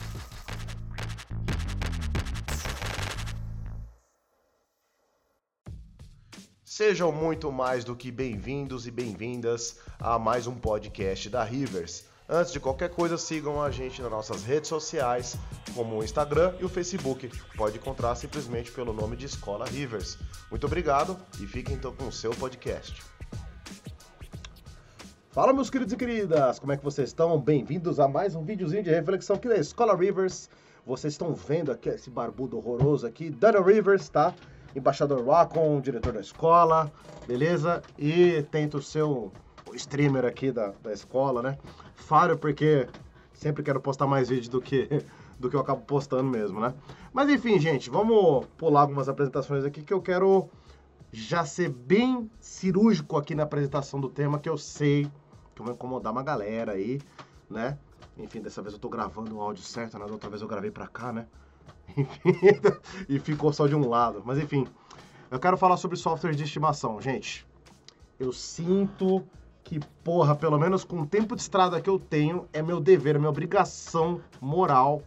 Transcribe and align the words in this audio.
Sejam 6.63 7.11
muito 7.11 7.51
mais 7.51 7.83
do 7.83 7.93
que 7.95 8.09
bem-vindos 8.09 8.87
e 8.87 8.91
bem-vindas 8.91 9.79
a 9.99 10.17
mais 10.17 10.47
um 10.47 10.55
podcast 10.55 11.29
da 11.29 11.43
Rivers. 11.43 12.05
Antes 12.29 12.51
de 12.51 12.59
qualquer 12.59 12.89
coisa, 12.89 13.17
sigam 13.17 13.61
a 13.61 13.71
gente 13.71 14.01
nas 14.01 14.11
nossas 14.11 14.43
redes 14.43 14.67
sociais, 14.67 15.37
como 15.73 15.97
o 15.97 16.03
Instagram 16.03 16.53
e 16.59 16.65
o 16.65 16.69
Facebook. 16.69 17.31
Pode 17.55 17.77
encontrar 17.77 18.15
simplesmente 18.15 18.69
pelo 18.69 18.91
nome 18.91 19.15
de 19.15 19.25
Escola 19.25 19.65
Rivers. 19.65 20.17
Muito 20.51 20.65
obrigado 20.65 21.17
e 21.39 21.47
fiquem 21.47 21.75
então 21.75 21.95
com 21.95 22.05
o 22.05 22.11
seu 22.11 22.31
podcast. 22.31 23.01
Fala, 25.31 25.53
meus 25.53 25.69
queridos 25.69 25.93
e 25.93 25.95
queridas, 25.95 26.59
como 26.59 26.73
é 26.73 26.77
que 26.77 26.83
vocês 26.83 27.07
estão? 27.07 27.39
Bem-vindos 27.39 27.97
a 27.97 28.09
mais 28.09 28.35
um 28.35 28.43
videozinho 28.43 28.83
de 28.83 28.89
reflexão 28.89 29.37
aqui 29.37 29.47
da 29.47 29.55
Escola 29.55 29.95
Rivers. 29.95 30.49
Vocês 30.85 31.13
estão 31.13 31.33
vendo 31.33 31.71
aqui 31.71 31.87
esse 31.87 32.09
barbudo 32.09 32.57
horroroso 32.57 33.07
aqui, 33.07 33.29
Daniel 33.29 33.63
Rivers, 33.63 34.09
tá? 34.09 34.33
Embaixador 34.75 35.23
Wacom, 35.23 35.79
diretor 35.79 36.11
da 36.11 36.19
escola, 36.19 36.91
beleza? 37.25 37.81
E 37.97 38.41
tento 38.51 38.81
ser 38.81 39.03
o, 39.03 39.31
o 39.31 39.46
streamer 39.77 40.25
aqui 40.25 40.51
da, 40.51 40.73
da 40.83 40.91
escola, 40.91 41.41
né? 41.41 41.57
Falho 41.95 42.37
porque 42.37 42.87
sempre 43.33 43.63
quero 43.63 43.79
postar 43.79 44.07
mais 44.07 44.29
vídeo 44.29 44.49
do 44.51 44.61
que, 44.61 44.87
do 45.39 45.49
que 45.49 45.55
eu 45.55 45.59
acabo 45.59 45.81
postando 45.81 46.25
mesmo, 46.25 46.59
né? 46.59 46.73
Mas 47.13 47.29
enfim, 47.29 47.59
gente, 47.59 47.89
vamos 47.89 48.45
pular 48.57 48.81
algumas 48.81 49.07
apresentações 49.07 49.63
aqui 49.63 49.81
que 49.81 49.93
eu 49.93 50.01
quero 50.01 50.49
já 51.11 51.45
ser 51.45 51.69
bem 51.69 52.29
cirúrgico 52.39 53.17
aqui 53.17 53.33
na 53.33 53.43
apresentação 53.43 53.99
do 53.99 54.09
tema, 54.09 54.39
que 54.39 54.49
eu 54.49 54.57
sei 54.57 55.09
que 55.55 55.61
eu 55.61 55.65
vou 55.65 55.73
incomodar 55.73 56.11
uma 56.11 56.21
galera 56.21 56.73
aí, 56.73 56.99
né? 57.49 57.77
Enfim, 58.17 58.41
dessa 58.41 58.61
vez 58.61 58.73
eu 58.73 58.79
tô 58.79 58.89
gravando 58.89 59.35
o 59.35 59.41
áudio 59.41 59.63
certo, 59.63 59.97
né? 59.97 60.05
Outra 60.09 60.29
vez 60.29 60.41
eu 60.41 60.47
gravei 60.47 60.71
pra 60.71 60.87
cá, 60.87 61.11
né? 61.11 61.27
e 63.07 63.19
ficou 63.19 63.51
só 63.53 63.67
de 63.67 63.75
um 63.75 63.87
lado. 63.87 64.21
Mas 64.25 64.37
enfim, 64.37 64.67
eu 65.31 65.39
quero 65.39 65.57
falar 65.57 65.77
sobre 65.77 65.97
software 65.97 66.33
de 66.33 66.43
estimação, 66.43 67.01
gente. 67.01 67.47
Eu 68.19 68.31
sinto 68.31 69.23
que, 69.67 69.81
porra, 70.01 70.33
pelo 70.33 70.57
menos 70.57 70.85
com 70.85 71.01
o 71.01 71.05
tempo 71.05 71.35
de 71.35 71.41
estrada 71.41 71.81
que 71.81 71.89
eu 71.89 71.99
tenho, 71.99 72.47
é 72.53 72.61
meu 72.61 72.79
dever, 72.79 73.17
é 73.17 73.19
minha 73.19 73.29
obrigação 73.29 74.21
moral 74.39 75.03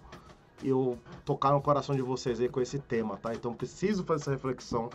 eu 0.63 0.99
tocar 1.25 1.53
no 1.53 1.63
coração 1.63 1.97
de 1.97 2.03
vocês 2.03 2.39
aí 2.39 2.47
com 2.47 2.61
esse 2.61 2.79
tema, 2.79 3.17
tá? 3.17 3.33
Então 3.33 3.55
preciso 3.55 4.05
fazer 4.05 4.21
essa 4.21 4.31
reflexão. 4.33 4.91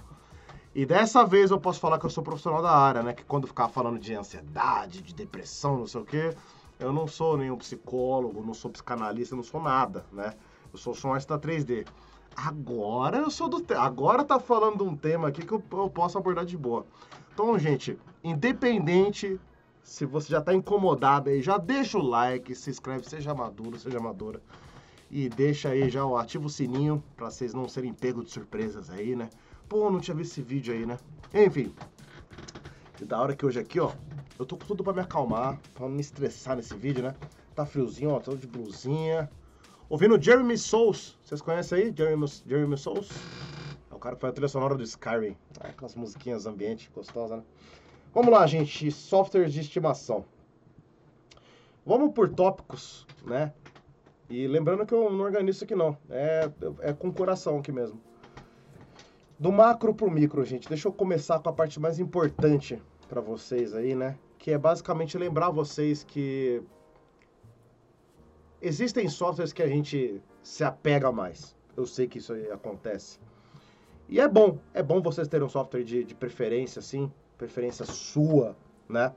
E 0.75 0.85
dessa 0.85 1.25
vez 1.25 1.49
eu 1.49 1.59
posso 1.59 1.79
falar 1.79 1.97
que 1.97 2.05
eu 2.05 2.11
sou 2.11 2.23
profissional 2.23 2.61
da 2.61 2.69
área, 2.69 3.01
né? 3.01 3.13
Que 3.13 3.23
quando 3.23 3.47
ficar 3.47 3.67
falando 3.67 3.97
de 3.97 4.13
ansiedade, 4.13 5.01
de 5.01 5.15
depressão, 5.15 5.79
não 5.79 5.87
sei 5.87 6.01
o 6.01 6.05
quê, 6.05 6.35
eu 6.77 6.93
não 6.93 7.07
sou 7.07 7.35
nenhum 7.35 7.57
psicólogo, 7.57 8.45
não 8.45 8.53
sou 8.53 8.69
psicanalista, 8.69 9.35
não 9.35 9.41
sou 9.41 9.59
nada, 9.59 10.05
né? 10.11 10.35
Eu 10.71 10.77
sou 10.77 10.93
som 10.93 11.11
artista 11.11 11.39
3D. 11.39 11.87
Agora 12.35 13.17
eu 13.17 13.31
sou 13.31 13.49
do. 13.49 13.59
Te... 13.61 13.73
Agora 13.73 14.23
tá 14.23 14.39
falando 14.39 14.77
de 14.77 14.83
um 14.83 14.95
tema 14.95 15.29
aqui 15.29 15.43
que 15.43 15.53
eu, 15.53 15.63
eu 15.71 15.89
posso 15.89 16.19
abordar 16.19 16.45
de 16.45 16.55
boa. 16.55 16.85
Então, 17.33 17.57
gente, 17.57 17.97
independente 18.23 19.39
se 19.85 20.03
você 20.03 20.29
já 20.29 20.41
tá 20.41 20.51
incomodado 20.51 21.29
aí, 21.29 21.43
já 21.43 21.59
deixa 21.59 21.99
o 21.99 22.01
like, 22.01 22.55
se 22.55 22.71
inscreve, 22.71 23.07
seja 23.07 23.35
maduro, 23.35 23.77
seja 23.77 23.99
madura. 23.99 24.41
E 25.11 25.29
deixa 25.29 25.69
aí 25.69 25.89
já 25.91 26.03
o 26.03 26.17
ativa 26.17 26.47
o 26.47 26.49
sininho 26.49 27.03
para 27.15 27.29
vocês 27.29 27.53
não 27.53 27.69
serem 27.69 27.93
pegos 27.93 28.25
de 28.25 28.31
surpresas 28.31 28.89
aí, 28.89 29.15
né? 29.15 29.29
Pô, 29.69 29.91
não 29.91 29.99
tinha 29.99 30.15
visto 30.15 30.31
esse 30.31 30.41
vídeo 30.41 30.73
aí, 30.73 30.87
né? 30.87 30.97
Enfim. 31.31 31.71
E 32.99 33.05
da 33.05 33.21
hora 33.21 33.35
que 33.35 33.45
hoje 33.45 33.59
aqui, 33.59 33.79
ó, 33.79 33.91
eu 34.39 34.45
tô 34.45 34.57
com 34.57 34.65
tudo 34.65 34.83
para 34.83 34.91
me 34.91 35.01
acalmar, 35.01 35.59
para 35.75 35.87
não 35.87 35.93
me 35.93 36.01
estressar 36.01 36.55
nesse 36.55 36.75
vídeo, 36.75 37.03
né? 37.03 37.15
Tá 37.53 37.63
friozinho, 37.63 38.09
ó, 38.09 38.19
tô 38.19 38.35
de 38.35 38.47
blusinha. 38.47 39.29
Ouvindo 39.87 40.19
Jeremy 40.19 40.57
Souls. 40.57 41.15
Vocês 41.23 41.41
conhecem 41.41 41.77
aí? 41.77 41.93
Jeremy, 41.95 42.25
Jeremy 42.47 42.75
Souls? 42.75 43.09
É 43.91 43.93
o 43.93 43.99
cara 43.99 44.15
que 44.15 44.21
foi 44.21 44.31
a 44.31 44.33
trilha 44.33 44.47
sonora 44.47 44.75
do 44.75 44.81
Skyrim. 44.81 45.37
Aquelas 45.59 45.93
musiquinhas 45.93 46.47
ambiente 46.47 46.89
gostosas, 46.93 47.37
né? 47.37 47.43
Vamos 48.15 48.31
lá, 48.31 48.47
gente. 48.47 48.89
Softwares 48.91 49.51
de 49.51 49.59
estimação. 49.59 50.23
Vamos 51.85 52.13
por 52.13 52.29
tópicos, 52.29 53.05
né? 53.25 53.51
E 54.29 54.47
lembrando 54.47 54.85
que 54.85 54.93
eu 54.93 55.11
não 55.11 55.25
organizo 55.25 55.65
aqui 55.65 55.75
não. 55.75 55.97
É, 56.09 56.49
é 56.79 56.93
com 56.93 57.11
coração 57.11 57.59
aqui 57.59 57.73
mesmo. 57.73 57.99
Do 59.37 59.51
macro 59.51 59.93
pro 59.93 60.09
micro, 60.09 60.45
gente. 60.45 60.69
Deixa 60.69 60.87
eu 60.87 60.93
começar 60.93 61.39
com 61.39 61.49
a 61.49 61.53
parte 61.53 61.77
mais 61.77 61.99
importante 61.99 62.81
para 63.09 63.19
vocês 63.19 63.73
aí, 63.73 63.93
né? 63.93 64.17
Que 64.39 64.51
é 64.51 64.57
basicamente 64.57 65.17
lembrar 65.17 65.49
vocês 65.49 66.05
que 66.05 66.63
existem 68.61 69.09
softwares 69.09 69.51
que 69.51 69.61
a 69.61 69.67
gente 69.67 70.23
se 70.41 70.63
apega 70.63 71.11
mais. 71.11 71.53
Eu 71.75 71.85
sei 71.85 72.07
que 72.07 72.19
isso 72.19 72.31
acontece. 72.49 73.19
E 74.07 74.21
é 74.21 74.27
bom, 74.27 74.57
é 74.73 74.81
bom 74.81 75.01
vocês 75.01 75.27
terem 75.27 75.45
um 75.45 75.49
software 75.49 75.83
de, 75.83 76.05
de 76.05 76.15
preferência, 76.15 76.79
assim, 76.79 77.11
preferência 77.37 77.85
sua, 77.85 78.55
né? 78.87 79.13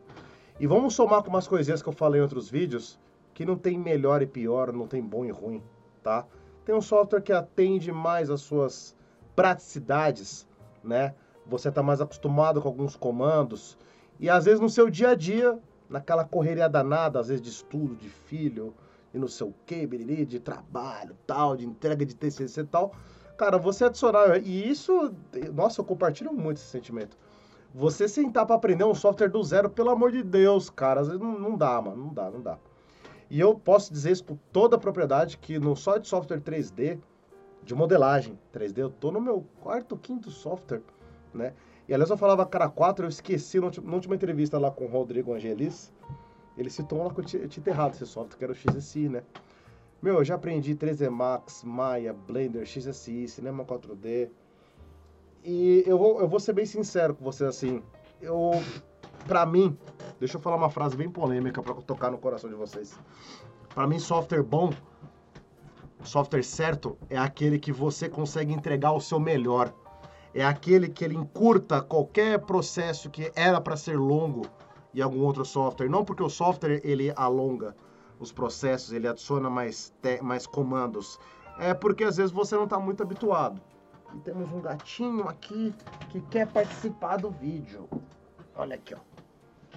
E 0.61 0.67
vamos 0.67 0.95
somar 0.95 1.23
com 1.23 1.31
umas 1.31 1.47
coisinhas 1.47 1.83
que 1.83 1.89
eu 1.89 1.93
falei 1.93 2.21
em 2.21 2.23
outros 2.23 2.51
vídeos, 2.51 2.99
que 3.33 3.45
não 3.45 3.57
tem 3.57 3.79
melhor 3.79 4.23
e 4.23 4.27
pior, 4.27 4.73
não 4.73 4.87
tem 4.87 5.03
bom 5.03 5.25
e 5.25 5.31
ruim, 5.31 5.63
tá? 6.03 6.27
Tem 6.65 6.75
um 6.75 6.81
software 6.81 7.23
que 7.23 7.33
atende 7.33 7.93
mais 7.93 8.29
às 8.31 8.41
suas 8.41 8.97
praticidades, 9.37 10.47
né? 10.83 11.15
Você 11.47 11.69
está 11.69 11.83
mais 11.83 12.01
acostumado 12.01 12.61
com 12.61 12.69
alguns 12.69 12.97
comandos 12.97 13.79
e 14.19 14.29
às 14.29 14.45
vezes 14.45 14.61
no 14.61 14.69
seu 14.69 14.91
dia 14.91 15.11
a 15.11 15.15
dia, 15.15 15.59
naquela 15.89 16.25
correria 16.25 16.69
danada, 16.69 17.21
às 17.21 17.29
vezes 17.29 17.41
de 17.41 17.51
estudo, 17.51 17.95
de 17.95 18.09
filho, 18.09 18.75
e 19.15 19.19
não 19.19 19.29
sei 19.29 19.47
o 19.47 19.55
que, 19.65 19.87
de 20.27 20.41
trabalho, 20.41 21.17
tal, 21.27 21.57
de 21.57 21.65
entrega 21.65 22.05
de 22.05 22.15
TCC 22.15 22.61
e 22.61 22.65
tal. 22.65 22.93
Cara, 23.37 23.57
você 23.57 23.85
adicionar, 23.85 24.39
e 24.39 24.69
isso, 24.69 25.15
nossa, 25.55 25.81
eu 25.81 25.85
compartilho 25.85 26.33
muito 26.33 26.57
esse 26.57 26.67
sentimento. 26.67 27.17
Você 27.79 28.09
sentar 28.09 28.45
para 28.45 28.57
aprender 28.57 28.83
um 28.83 28.93
software 28.93 29.29
do 29.29 29.41
zero, 29.41 29.71
pelo 29.71 29.91
amor 29.91 30.11
de 30.11 30.21
Deus, 30.21 30.69
cara, 30.69 31.01
não, 31.05 31.39
não 31.39 31.57
dá, 31.57 31.81
mano, 31.81 32.07
não 32.07 32.13
dá, 32.13 32.29
não 32.29 32.41
dá. 32.41 32.59
E 33.31 33.39
eu 33.39 33.55
posso 33.55 33.93
dizer 33.93 34.11
isso 34.11 34.25
com 34.25 34.37
toda 34.51 34.75
a 34.75 34.79
propriedade 34.81 35.39
que 35.39 35.61
no 35.61 35.77
só 35.77 35.97
de 35.97 36.09
software 36.09 36.41
3D, 36.41 36.99
de 37.63 37.75
modelagem 37.77 38.37
3D, 38.53 38.79
eu 38.79 38.91
tô 38.91 39.13
no 39.13 39.21
meu 39.21 39.47
quarto, 39.61 39.97
quinto 39.97 40.29
software, 40.29 40.83
né? 41.33 41.55
E 41.87 41.95
aliás, 41.95 42.11
eu 42.11 42.17
falava 42.17 42.45
cara 42.45 42.69
4, 42.69 43.05
eu 43.05 43.09
esqueci 43.09 43.61
na 43.61 43.95
última 43.95 44.17
entrevista 44.17 44.59
lá 44.59 44.73
com 44.73 44.87
o 44.87 44.89
Rodrigo 44.89 45.33
Angelis, 45.33 45.93
ele 46.57 46.71
citou 46.71 47.05
lá 47.05 47.15
que 47.15 47.21
eu 47.21 47.49
tinha 47.49 47.63
errado 47.65 47.95
esse 47.95 48.07
software, 48.07 48.37
que 48.37 48.43
era 48.43 48.53
o 48.53 48.57
XSI, 48.57 49.09
né? 49.09 49.23
Meu, 50.03 50.15
eu 50.15 50.25
já 50.25 50.35
aprendi 50.35 50.75
3D 50.75 51.09
Max, 51.09 51.63
Maya, 51.63 52.13
Blender, 52.13 52.67
XSI, 52.67 53.29
Cinema 53.29 53.65
4D. 53.65 54.31
E 55.45 55.83
eu 55.87 55.99
vou, 55.99 56.21
eu 56.21 56.29
vou 56.29 56.41
ser 56.41 56.53
bem 56.53 56.67
sincero 56.67 57.15
com 57.15 57.25
você, 57.25 57.45
assim. 57.45 57.83
Eu, 58.21 58.51
pra 59.27 59.47
mim, 59.47 59.77
deixa 60.19 60.37
eu 60.37 60.41
falar 60.41 60.57
uma 60.57 60.71
frase 60.71 60.97
bem 60.97 61.09
polêmica 61.09 61.63
para 61.63 61.75
tocar 61.75 62.11
no 62.11 62.19
coração 62.19 62.51
de 62.51 62.57
vocês. 62.57 62.99
Para 63.75 63.87
mim, 63.87 63.99
software 63.99 64.43
bom, 64.43 64.71
software 66.03 66.43
certo, 66.43 66.99
é 67.09 67.17
aquele 67.17 67.59
que 67.59 67.73
você 67.73 68.09
consegue 68.09 68.53
entregar 68.53 68.93
o 68.93 69.01
seu 69.01 69.21
melhor. 69.21 69.73
É 70.35 70.45
aquele 70.45 70.89
que 70.89 71.05
ele 71.05 71.15
encurta 71.15 71.81
qualquer 71.81 72.39
processo 72.41 73.11
que 73.11 73.33
era 73.35 73.61
para 73.61 73.77
ser 73.77 73.99
longo 73.99 74.43
e 74.93 75.01
algum 75.01 75.23
outro 75.23 75.45
software. 75.45 75.89
Não 75.89 76.05
porque 76.05 76.23
o 76.23 76.29
software 76.29 76.81
ele 76.85 77.13
alonga 77.17 77.75
os 78.19 78.33
processos, 78.33 78.93
ele 78.93 79.09
adiciona 79.09 79.49
mais, 79.49 79.93
mais 80.23 80.47
comandos. 80.47 81.19
É 81.59 81.73
porque 81.73 82.05
às 82.05 82.17
vezes 82.17 82.33
você 82.33 82.57
não 82.57 82.65
está 82.65 82.79
muito 82.79 83.03
habituado. 83.03 83.61
E 84.15 84.19
temos 84.21 84.51
um 84.53 84.61
gatinho 84.61 85.29
aqui 85.29 85.75
que 86.11 86.21
quer 86.23 86.47
participar 86.51 87.19
do 87.19 87.31
vídeo. 87.31 87.89
Olha 88.55 88.75
aqui, 88.75 88.95
ó. 88.95 88.99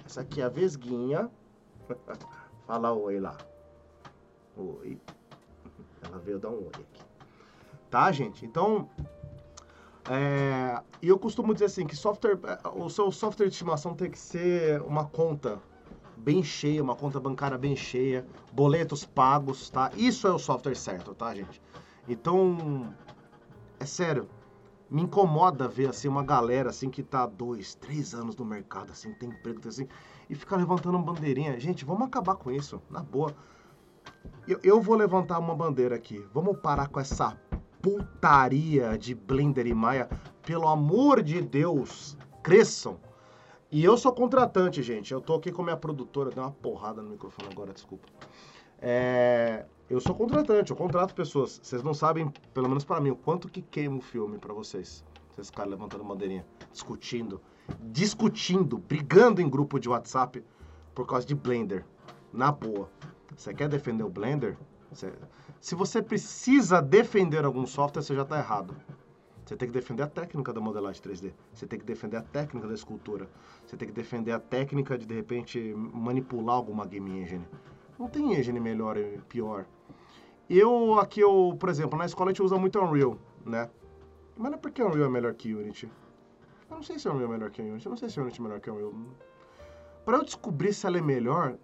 Essa 0.04 0.22
aqui 0.22 0.40
é 0.40 0.44
a 0.44 0.48
Vesguinha. 0.48 1.30
Fala 2.66 2.92
oi 2.92 3.20
lá. 3.20 3.36
Oi. 4.56 4.98
Ela 6.02 6.18
veio 6.18 6.38
dar 6.38 6.50
um 6.50 6.64
oi 6.64 6.70
aqui. 6.70 7.02
Tá, 7.90 8.10
gente? 8.10 8.46
Então, 8.46 8.88
é, 10.10 10.82
e 11.00 11.08
eu 11.08 11.18
costumo 11.18 11.52
dizer 11.52 11.66
assim 11.66 11.86
que 11.86 11.94
software, 11.94 12.38
é, 12.44 12.68
o 12.68 12.88
seu 12.88 13.12
software 13.12 13.46
de 13.46 13.52
estimação 13.52 13.94
tem 13.94 14.10
que 14.10 14.18
ser 14.18 14.80
uma 14.82 15.04
conta 15.04 15.60
bem 16.16 16.42
cheia, 16.42 16.82
uma 16.82 16.96
conta 16.96 17.20
bancária 17.20 17.56
bem 17.56 17.76
cheia, 17.76 18.26
boletos 18.52 19.04
pagos, 19.04 19.70
tá? 19.70 19.90
Isso 19.96 20.26
é 20.26 20.32
o 20.32 20.38
software 20.38 20.74
certo, 20.74 21.14
tá, 21.14 21.34
gente? 21.34 21.60
Então, 22.08 22.92
é 23.82 23.86
sério, 23.86 24.28
me 24.88 25.02
incomoda 25.02 25.66
ver 25.66 25.88
assim 25.88 26.06
uma 26.06 26.22
galera 26.22 26.70
assim 26.70 26.88
que 26.88 27.02
tá 27.02 27.26
dois, 27.26 27.74
três 27.74 28.14
anos 28.14 28.36
no 28.36 28.44
mercado, 28.44 28.92
assim, 28.92 29.12
tem 29.14 29.28
emprego, 29.28 29.66
assim, 29.68 29.88
e 30.28 30.34
ficar 30.34 30.56
levantando 30.56 30.98
bandeirinha. 30.98 31.58
Gente, 31.58 31.84
vamos 31.84 32.06
acabar 32.06 32.36
com 32.36 32.50
isso, 32.50 32.80
na 32.90 33.00
boa. 33.00 33.34
Eu, 34.46 34.60
eu 34.62 34.80
vou 34.80 34.94
levantar 34.94 35.38
uma 35.38 35.54
bandeira 35.54 35.94
aqui. 35.94 36.24
Vamos 36.32 36.58
parar 36.58 36.88
com 36.88 37.00
essa 37.00 37.36
putaria 37.80 38.96
de 38.96 39.14
Blender 39.14 39.66
e 39.66 39.74
Maya, 39.74 40.08
pelo 40.42 40.68
amor 40.68 41.22
de 41.22 41.40
Deus, 41.40 42.16
cresçam. 42.42 42.98
E 43.70 43.82
eu 43.82 43.96
sou 43.96 44.12
contratante, 44.12 44.82
gente. 44.82 45.12
Eu 45.12 45.20
tô 45.20 45.34
aqui 45.34 45.50
com 45.50 45.62
minha 45.62 45.76
produtora, 45.76 46.30
deu 46.30 46.42
uma 46.42 46.52
porrada 46.52 47.02
no 47.02 47.10
microfone 47.10 47.48
agora, 47.50 47.72
desculpa. 47.72 48.06
É, 48.78 49.64
eu 49.92 50.00
sou 50.00 50.14
contratante, 50.14 50.70
eu 50.70 50.76
contrato 50.76 51.14
pessoas. 51.14 51.60
Vocês 51.62 51.82
não 51.82 51.92
sabem, 51.92 52.32
pelo 52.54 52.66
menos 52.66 52.82
para 52.82 52.98
mim, 52.98 53.10
o 53.10 53.16
quanto 53.16 53.46
que 53.46 53.60
queima 53.60 53.98
o 53.98 54.00
filme 54.00 54.38
para 54.38 54.54
vocês. 54.54 55.04
Vocês 55.30 55.50
ficarem 55.50 55.70
levantando 55.70 56.02
bandeirinha, 56.02 56.46
discutindo, 56.72 57.38
discutindo, 57.78 58.78
brigando 58.78 59.42
em 59.42 59.50
grupo 59.50 59.78
de 59.78 59.90
WhatsApp 59.90 60.42
por 60.94 61.06
causa 61.06 61.26
de 61.26 61.34
Blender. 61.34 61.84
Na 62.32 62.50
boa. 62.50 62.90
Você 63.36 63.52
quer 63.52 63.68
defender 63.68 64.02
o 64.02 64.08
Blender? 64.08 64.56
Se 65.60 65.74
você 65.74 66.00
precisa 66.00 66.80
defender 66.80 67.44
algum 67.44 67.66
software, 67.66 68.02
você 68.02 68.14
já 68.14 68.22
está 68.22 68.38
errado. 68.38 68.74
Você 69.44 69.56
tem 69.56 69.68
que 69.68 69.74
defender 69.74 70.04
a 70.04 70.08
técnica 70.08 70.54
da 70.54 70.60
modelagem 70.60 71.02
3D. 71.02 71.34
Você 71.52 71.66
tem 71.66 71.78
que 71.78 71.84
defender 71.84 72.16
a 72.16 72.22
técnica 72.22 72.66
da 72.66 72.72
escultura. 72.72 73.28
Você 73.66 73.76
tem 73.76 73.88
que 73.88 73.94
defender 73.94 74.32
a 74.32 74.40
técnica 74.40 74.96
de, 74.96 75.04
de 75.04 75.14
repente, 75.14 75.74
manipular 75.76 76.56
alguma 76.56 76.86
game 76.86 77.20
engine. 77.20 77.46
Não 77.98 78.08
tem 78.08 78.34
engine 78.34 78.58
melhor 78.58 78.96
e 78.96 79.18
pior. 79.28 79.66
Eu, 80.48 80.98
aqui, 80.98 81.20
eu, 81.20 81.56
por 81.58 81.68
exemplo, 81.68 81.98
na 81.98 82.04
escola 82.04 82.30
a 82.30 82.32
gente 82.32 82.42
usa 82.42 82.58
muito 82.58 82.78
Unreal, 82.78 83.16
né? 83.44 83.70
Mas 84.36 84.50
não 84.50 84.58
é 84.58 84.60
porque 84.60 84.82
Unreal 84.82 85.06
é 85.06 85.10
melhor 85.10 85.34
que 85.34 85.54
Unity. 85.54 85.90
Eu 86.68 86.76
não 86.76 86.82
sei 86.82 86.98
se 86.98 87.08
Unreal 87.08 87.30
é 87.30 87.32
melhor 87.32 87.50
que 87.50 87.62
Unity. 87.62 87.86
Eu 87.86 87.90
não 87.90 87.96
sei 87.96 88.08
se 88.08 88.20
Unity 88.20 88.40
é 88.40 88.42
melhor 88.42 88.60
que 88.60 88.70
Unreal. 88.70 88.92
Para 90.04 90.18
eu 90.18 90.24
descobrir 90.24 90.72
se 90.72 90.86
ela 90.86 90.98
é 90.98 91.02
melhor, 91.02 91.56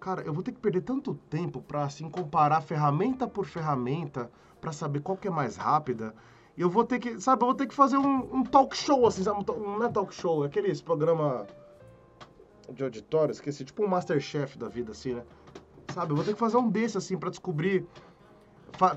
cara, 0.00 0.22
eu 0.22 0.32
vou 0.32 0.42
ter 0.42 0.52
que 0.52 0.60
perder 0.60 0.82
tanto 0.82 1.14
tempo 1.30 1.62
para 1.62 1.84
assim 1.84 2.10
comparar 2.10 2.60
ferramenta 2.60 3.26
por 3.26 3.46
ferramenta 3.46 4.30
para 4.60 4.72
saber 4.72 5.00
qual 5.00 5.16
que 5.16 5.28
é 5.28 5.30
mais 5.30 5.56
rápida. 5.56 6.14
E 6.56 6.60
eu 6.60 6.68
vou 6.68 6.84
ter 6.84 6.98
que, 6.98 7.20
sabe, 7.20 7.42
eu 7.42 7.46
vou 7.46 7.54
ter 7.54 7.68
que 7.68 7.74
fazer 7.74 7.98
um, 7.98 8.34
um 8.34 8.42
talk 8.42 8.76
show 8.76 9.06
assim, 9.06 9.22
sabe? 9.22 9.38
Um, 9.52 9.78
não 9.78 9.84
é 9.84 9.88
talk 9.88 10.12
show, 10.12 10.42
é 10.42 10.48
aqueles 10.48 10.80
programa 10.80 11.46
de 12.72 12.82
auditório, 12.82 13.32
esqueci, 13.32 13.64
tipo 13.64 13.84
um 13.84 13.88
Masterchef 13.88 14.58
da 14.58 14.68
vida 14.68 14.90
assim, 14.90 15.14
né? 15.14 15.22
Sabe, 15.94 16.12
eu 16.12 16.16
vou 16.16 16.24
ter 16.24 16.34
que 16.34 16.38
fazer 16.38 16.56
um 16.56 16.68
desse 16.68 16.98
assim 16.98 17.16
para 17.16 17.30
descobrir 17.30 17.86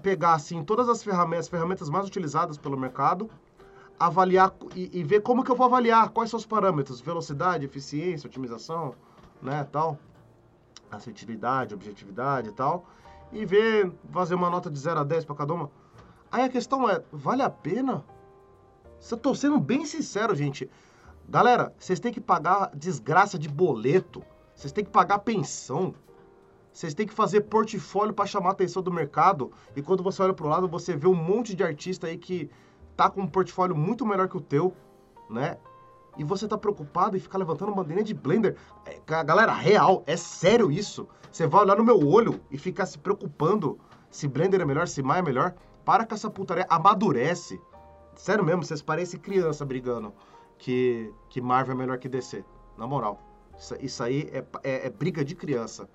pegar 0.01 0.33
assim 0.33 0.63
todas 0.63 0.89
as 0.89 1.03
ferramentas, 1.03 1.45
as 1.45 1.49
ferramentas 1.49 1.89
mais 1.89 2.07
utilizadas 2.07 2.57
pelo 2.57 2.77
mercado, 2.77 3.29
avaliar 3.99 4.53
e, 4.75 4.99
e, 4.99 5.03
ver 5.03 5.21
como 5.21 5.43
que 5.43 5.51
eu 5.51 5.55
vou 5.55 5.65
avaliar, 5.67 6.09
quais 6.09 6.29
são 6.29 6.37
os 6.37 6.45
parâmetros, 6.45 6.99
velocidade, 7.01 7.65
eficiência, 7.65 8.27
otimização, 8.27 8.95
né, 9.41 9.67
tal 9.71 9.97
assertividade, 10.91 11.73
objetividade 11.73 12.49
e 12.49 12.51
tal, 12.51 12.85
e 13.31 13.45
ver, 13.45 13.91
fazer 14.11 14.35
uma 14.35 14.49
nota 14.49 14.69
de 14.69 14.77
0 14.77 14.99
a 14.99 15.03
10 15.03 15.25
para 15.25 15.35
cada 15.35 15.53
uma. 15.53 15.71
Aí 16.31 16.43
a 16.43 16.49
questão 16.49 16.89
é, 16.89 17.01
vale 17.11 17.41
a 17.41 17.49
pena? 17.49 18.03
Se 18.99 19.13
eu 19.13 19.17
tô 19.17 19.33
sendo 19.33 19.59
bem 19.59 19.85
sincero, 19.85 20.35
gente. 20.35 20.69
Galera, 21.27 21.73
vocês 21.77 21.99
têm 21.99 22.11
que 22.11 22.21
pagar 22.21 22.71
desgraça 22.75 23.39
de 23.39 23.47
boleto. 23.47 24.21
Vocês 24.53 24.71
têm 24.71 24.83
que 24.83 24.91
pagar 24.91 25.19
pensão. 25.19 25.93
Vocês 26.71 26.93
têm 26.93 27.05
que 27.05 27.13
fazer 27.13 27.41
portfólio 27.41 28.13
para 28.13 28.25
chamar 28.25 28.49
a 28.49 28.51
atenção 28.53 28.81
do 28.81 28.91
mercado. 28.91 29.51
E 29.75 29.81
quando 29.81 30.01
você 30.01 30.21
olha 30.21 30.33
pro 30.33 30.47
lado, 30.47 30.67
você 30.67 30.95
vê 30.95 31.07
um 31.07 31.15
monte 31.15 31.55
de 31.55 31.63
artista 31.63 32.07
aí 32.07 32.17
que 32.17 32.49
tá 32.95 33.09
com 33.09 33.21
um 33.21 33.27
portfólio 33.27 33.75
muito 33.75 34.05
melhor 34.05 34.27
que 34.27 34.37
o 34.37 34.41
teu, 34.41 34.73
né? 35.29 35.57
e 36.17 36.23
você 36.23 36.47
tá 36.47 36.57
preocupado 36.57 37.15
em 37.15 37.19
ficar 37.19 37.37
levantando 37.37 37.73
bandeirinha 37.73 38.03
de 38.03 38.13
Blender. 38.13 38.57
É, 38.85 38.99
galera, 39.23 39.53
real, 39.53 40.03
é 40.05 40.17
sério 40.17 40.71
isso. 40.71 41.07
Você 41.31 41.47
vai 41.47 41.61
olhar 41.61 41.77
no 41.77 41.83
meu 41.83 42.05
olho 42.05 42.41
e 42.49 42.57
ficar 42.57 42.85
se 42.85 42.97
preocupando 42.97 43.79
se 44.09 44.27
Blender 44.27 44.59
é 44.59 44.65
melhor, 44.65 44.87
se 44.87 45.01
Maya 45.01 45.19
é 45.19 45.23
melhor. 45.23 45.55
Para 45.85 46.05
com 46.05 46.13
essa 46.13 46.29
putaria, 46.29 46.65
amadurece. 46.69 47.59
Sério 48.15 48.43
mesmo, 48.43 48.63
vocês 48.63 48.81
parecem 48.81 49.19
criança 49.19 49.65
brigando 49.65 50.13
que, 50.57 51.11
que 51.29 51.41
Marvel 51.41 51.73
é 51.73 51.77
melhor 51.77 51.97
que 51.97 52.09
DC. 52.09 52.43
Na 52.77 52.85
moral, 52.85 53.19
isso, 53.57 53.75
isso 53.79 54.03
aí 54.03 54.29
é, 54.31 54.45
é, 54.63 54.87
é 54.87 54.89
briga 54.89 55.23
de 55.23 55.33
criança. 55.33 55.89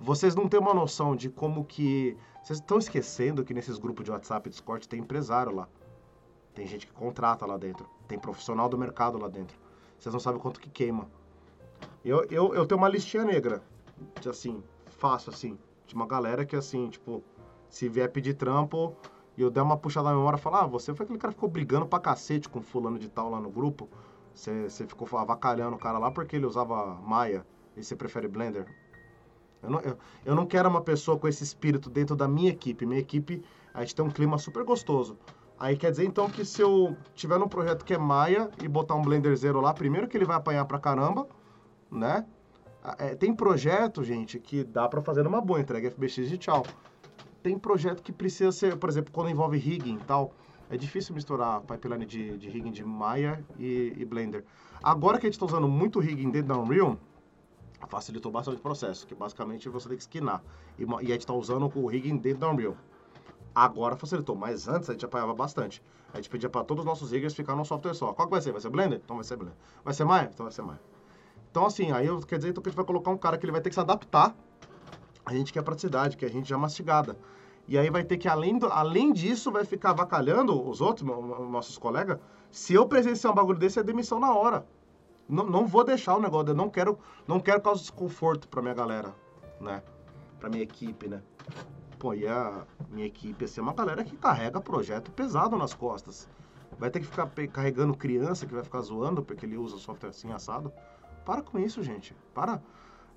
Vocês 0.00 0.34
não 0.34 0.48
têm 0.48 0.58
uma 0.58 0.72
noção 0.72 1.14
de 1.14 1.28
como 1.28 1.64
que... 1.64 2.16
Vocês 2.42 2.58
estão 2.58 2.78
esquecendo 2.78 3.44
que 3.44 3.52
nesses 3.52 3.78
grupos 3.78 4.04
de 4.04 4.10
WhatsApp 4.10 4.48
e 4.48 4.50
Discord 4.50 4.88
tem 4.88 5.00
empresário 5.00 5.54
lá. 5.54 5.68
Tem 6.54 6.66
gente 6.66 6.86
que 6.86 6.92
contrata 6.92 7.44
lá 7.44 7.58
dentro. 7.58 7.86
Tem 8.08 8.18
profissional 8.18 8.68
do 8.68 8.78
mercado 8.78 9.18
lá 9.18 9.28
dentro. 9.28 9.58
Vocês 9.98 10.12
não 10.12 10.20
sabem 10.20 10.40
quanto 10.40 10.58
que 10.58 10.70
queima. 10.70 11.06
Eu, 12.02 12.24
eu, 12.30 12.54
eu 12.54 12.66
tenho 12.66 12.80
uma 12.80 12.88
listinha 12.88 13.24
negra. 13.24 13.62
Assim, 14.26 14.62
fácil, 14.86 15.32
assim. 15.32 15.58
De 15.86 15.94
uma 15.94 16.06
galera 16.06 16.46
que, 16.46 16.56
assim, 16.56 16.88
tipo, 16.88 17.22
se 17.68 17.86
vier 17.86 18.10
pedir 18.10 18.34
trampo 18.34 18.96
e 19.36 19.42
eu 19.42 19.50
der 19.50 19.60
uma 19.60 19.76
puxada 19.76 20.08
na 20.08 20.16
memória 20.16 20.38
e 20.38 20.40
falar, 20.40 20.62
ah, 20.62 20.66
você 20.66 20.94
foi 20.94 21.04
aquele 21.04 21.18
cara 21.18 21.32
que 21.32 21.36
ficou 21.36 21.48
brigando 21.48 21.86
pra 21.86 21.98
cacete 21.98 22.48
com 22.48 22.62
fulano 22.62 22.98
de 22.98 23.08
tal 23.08 23.30
lá 23.30 23.40
no 23.40 23.50
grupo. 23.50 23.86
Você, 24.34 24.70
você 24.70 24.86
ficou 24.86 25.06
avacalhando 25.18 25.76
o 25.76 25.78
cara 25.78 25.98
lá 25.98 26.10
porque 26.10 26.36
ele 26.36 26.46
usava 26.46 26.94
Maya 26.94 27.46
e 27.76 27.84
você 27.84 27.94
prefere 27.94 28.28
Blender. 28.28 28.66
Eu 29.62 29.70
não, 29.70 29.80
eu, 29.80 29.98
eu 30.24 30.34
não 30.34 30.46
quero 30.46 30.68
uma 30.68 30.80
pessoa 30.80 31.18
com 31.18 31.28
esse 31.28 31.42
espírito 31.44 31.90
dentro 31.90 32.16
da 32.16 32.26
minha 32.26 32.50
equipe. 32.50 32.86
Minha 32.86 33.00
equipe, 33.00 33.42
a 33.74 33.80
gente 33.80 33.94
tem 33.94 34.04
um 34.04 34.10
clima 34.10 34.38
super 34.38 34.64
gostoso. 34.64 35.18
Aí 35.58 35.76
quer 35.76 35.90
dizer 35.90 36.06
então 36.06 36.28
que 36.30 36.44
se 36.44 36.62
eu 36.62 36.96
tiver 37.14 37.38
num 37.38 37.48
projeto 37.48 37.84
que 37.84 37.92
é 37.92 37.98
Maia 37.98 38.50
e 38.62 38.66
botar 38.66 38.94
um 38.94 39.02
Blender 39.02 39.36
Zero 39.36 39.60
lá, 39.60 39.74
primeiro 39.74 40.08
que 40.08 40.16
ele 40.16 40.24
vai 40.24 40.36
apanhar 40.36 40.64
pra 40.64 40.78
caramba, 40.78 41.28
né? 41.90 42.24
É, 42.98 43.14
tem 43.14 43.34
projeto, 43.34 44.02
gente, 44.02 44.38
que 44.38 44.64
dá 44.64 44.88
para 44.88 45.02
fazer 45.02 45.22
numa 45.22 45.40
boa, 45.40 45.60
entrega 45.60 45.90
FBX 45.90 46.32
e 46.32 46.38
tchau. 46.38 46.64
Tem 47.42 47.58
projeto 47.58 48.02
que 48.02 48.10
precisa 48.10 48.50
ser, 48.52 48.76
por 48.76 48.88
exemplo, 48.88 49.12
quando 49.12 49.28
envolve 49.28 49.58
rigging 49.58 49.96
e 49.96 50.04
tal, 50.04 50.32
é 50.70 50.78
difícil 50.78 51.14
misturar 51.14 51.60
pipeline 51.62 52.06
de, 52.06 52.38
de 52.38 52.48
rigging 52.48 52.70
de 52.70 52.84
Maya 52.84 53.44
e, 53.58 53.92
e, 53.98 54.04
Blender. 54.04 54.44
Agora 54.82 55.18
que 55.18 55.26
a 55.26 55.28
gente 55.28 55.34
está 55.34 55.44
usando 55.44 55.68
muito 55.68 55.98
rigging 55.98 56.30
dentro 56.30 56.54
da 56.54 56.58
Unreal, 56.58 56.96
facilitou 57.88 58.30
bastante 58.30 58.58
o 58.58 58.60
processo, 58.60 59.06
que 59.06 59.14
basicamente 59.14 59.68
você 59.68 59.88
tem 59.88 59.96
que 59.96 60.02
esquinar. 60.02 60.42
E, 60.78 60.82
e 60.82 60.86
a 60.86 61.12
gente 61.12 61.20
está 61.20 61.32
usando 61.32 61.70
o 61.74 61.86
rigging 61.86 62.16
dentro 62.16 62.40
da 62.40 62.50
Unreal. 62.50 62.76
Agora 63.54 63.96
facilitou, 63.96 64.36
mas 64.36 64.68
antes 64.68 64.88
a 64.88 64.92
gente 64.92 65.04
apanhava 65.04 65.34
bastante. 65.34 65.82
A 66.12 66.16
gente 66.16 66.28
pedia 66.28 66.48
para 66.48 66.64
todos 66.64 66.82
os 66.82 66.86
nossos 66.86 67.10
riggers 67.12 67.34
ficar 67.34 67.56
num 67.56 67.64
software 67.64 67.94
só. 67.94 68.12
Qual 68.12 68.26
que 68.26 68.32
vai 68.32 68.40
ser? 68.40 68.52
Vai 68.52 68.60
ser 68.60 68.70
Blender? 68.70 69.00
Então 69.04 69.16
vai 69.16 69.24
ser 69.24 69.36
Blender. 69.36 69.56
Vai 69.84 69.94
ser 69.94 70.04
Maya? 70.04 70.30
Então 70.32 70.44
vai 70.44 70.52
ser 70.52 70.62
Maya. 70.62 70.80
Então 71.50 71.66
assim, 71.66 71.90
aí 71.90 72.06
eu, 72.06 72.20
quer 72.20 72.36
dizer 72.36 72.50
então, 72.50 72.62
que 72.62 72.68
a 72.68 72.70
gente 72.70 72.76
vai 72.76 72.84
colocar 72.84 73.10
um 73.10 73.18
cara 73.18 73.36
que 73.38 73.44
ele 73.44 73.52
vai 73.52 73.60
ter 73.60 73.70
que 73.70 73.74
se 73.74 73.80
adaptar. 73.80 74.34
A 75.24 75.32
gente 75.32 75.52
quer 75.52 75.62
praticidade, 75.62 76.16
que 76.16 76.24
a 76.24 76.30
gente 76.30 76.48
já 76.48 76.56
é 76.56 76.58
mastigada. 76.58 77.16
E 77.68 77.78
aí 77.78 77.88
vai 77.90 78.02
ter 78.02 78.18
que, 78.18 78.28
além, 78.28 78.58
do, 78.58 78.66
além 78.66 79.12
disso, 79.12 79.52
vai 79.52 79.64
ficar 79.64 79.90
avacalhando 79.90 80.68
os 80.68 80.80
outros, 80.80 81.06
nossos 81.06 81.78
colegas. 81.78 82.18
Se 82.50 82.74
eu 82.74 82.86
presenciar 82.86 83.32
um 83.32 83.36
bagulho 83.36 83.58
desse, 83.58 83.78
é 83.78 83.82
demissão 83.82 84.18
na 84.18 84.34
hora. 84.34 84.66
Não, 85.30 85.44
não 85.44 85.66
vou 85.66 85.84
deixar 85.84 86.16
o 86.16 86.20
negócio, 86.20 86.50
eu 86.50 86.54
não 86.54 86.68
quero, 86.68 86.98
não 87.26 87.40
quero 87.40 87.60
causar 87.60 87.80
desconforto 87.80 88.48
pra 88.48 88.60
minha 88.60 88.74
galera, 88.74 89.14
né? 89.60 89.82
Pra 90.38 90.48
minha 90.48 90.62
equipe, 90.62 91.08
né? 91.08 91.22
pô, 92.00 92.14
e 92.14 92.26
a 92.26 92.66
minha 92.90 93.06
equipe 93.06 93.44
assim, 93.44 93.60
é 93.60 93.62
uma 93.62 93.74
galera 93.74 94.02
que 94.02 94.16
carrega 94.16 94.60
projeto 94.60 95.12
pesado 95.12 95.56
nas 95.56 95.74
costas. 95.74 96.26
Vai 96.78 96.90
ter 96.90 97.00
que 97.00 97.06
ficar 97.06 97.30
carregando 97.52 97.94
criança 97.94 98.46
que 98.46 98.54
vai 98.54 98.64
ficar 98.64 98.80
zoando 98.80 99.22
porque 99.22 99.44
ele 99.44 99.58
usa 99.58 99.76
software 99.76 100.08
assim 100.08 100.32
assado. 100.32 100.72
Para 101.26 101.42
com 101.42 101.58
isso, 101.58 101.82
gente. 101.82 102.16
Para. 102.34 102.60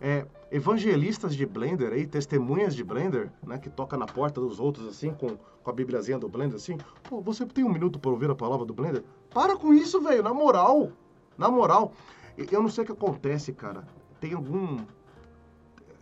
É, 0.01 0.27
evangelistas 0.51 1.34
de 1.34 1.46
Blender 1.46 1.93
aí, 1.93 2.05
testemunhas 2.05 2.75
de 2.75 2.84
Blender, 2.84 3.32
né, 3.41 3.58
que 3.58 3.70
toca 3.70 3.96
na 3.96 4.05
porta 4.05 4.41
dos 4.41 4.60
outros 4.60 4.86
assim, 4.86 5.13
com, 5.13 5.38
com 5.38 5.70
a 5.70 5.72
bibliazinha 5.72 6.20
do 6.20 6.27
Blender 6.27 6.58
assim. 6.58 6.77
Pô, 7.03 7.22
você 7.22 7.46
tem 7.46 7.63
um 7.63 7.72
minuto 7.72 7.98
para 7.98 8.12
ouvir 8.12 8.29
a 8.29 8.36
palavra 8.36 8.65
do 8.65 8.74
Blender? 8.74 9.01
Para 9.34 9.55
com 9.55 9.74
isso, 9.74 10.01
velho, 10.01 10.22
na 10.22 10.34
moral. 10.34 10.91
Na 11.37 11.49
moral. 11.49 11.93
Eu 12.37 12.61
não 12.61 12.69
sei 12.69 12.83
o 12.83 12.87
que 12.87 12.93
acontece, 12.93 13.53
cara. 13.53 13.85
Tem 14.19 14.33
algum 14.33 14.77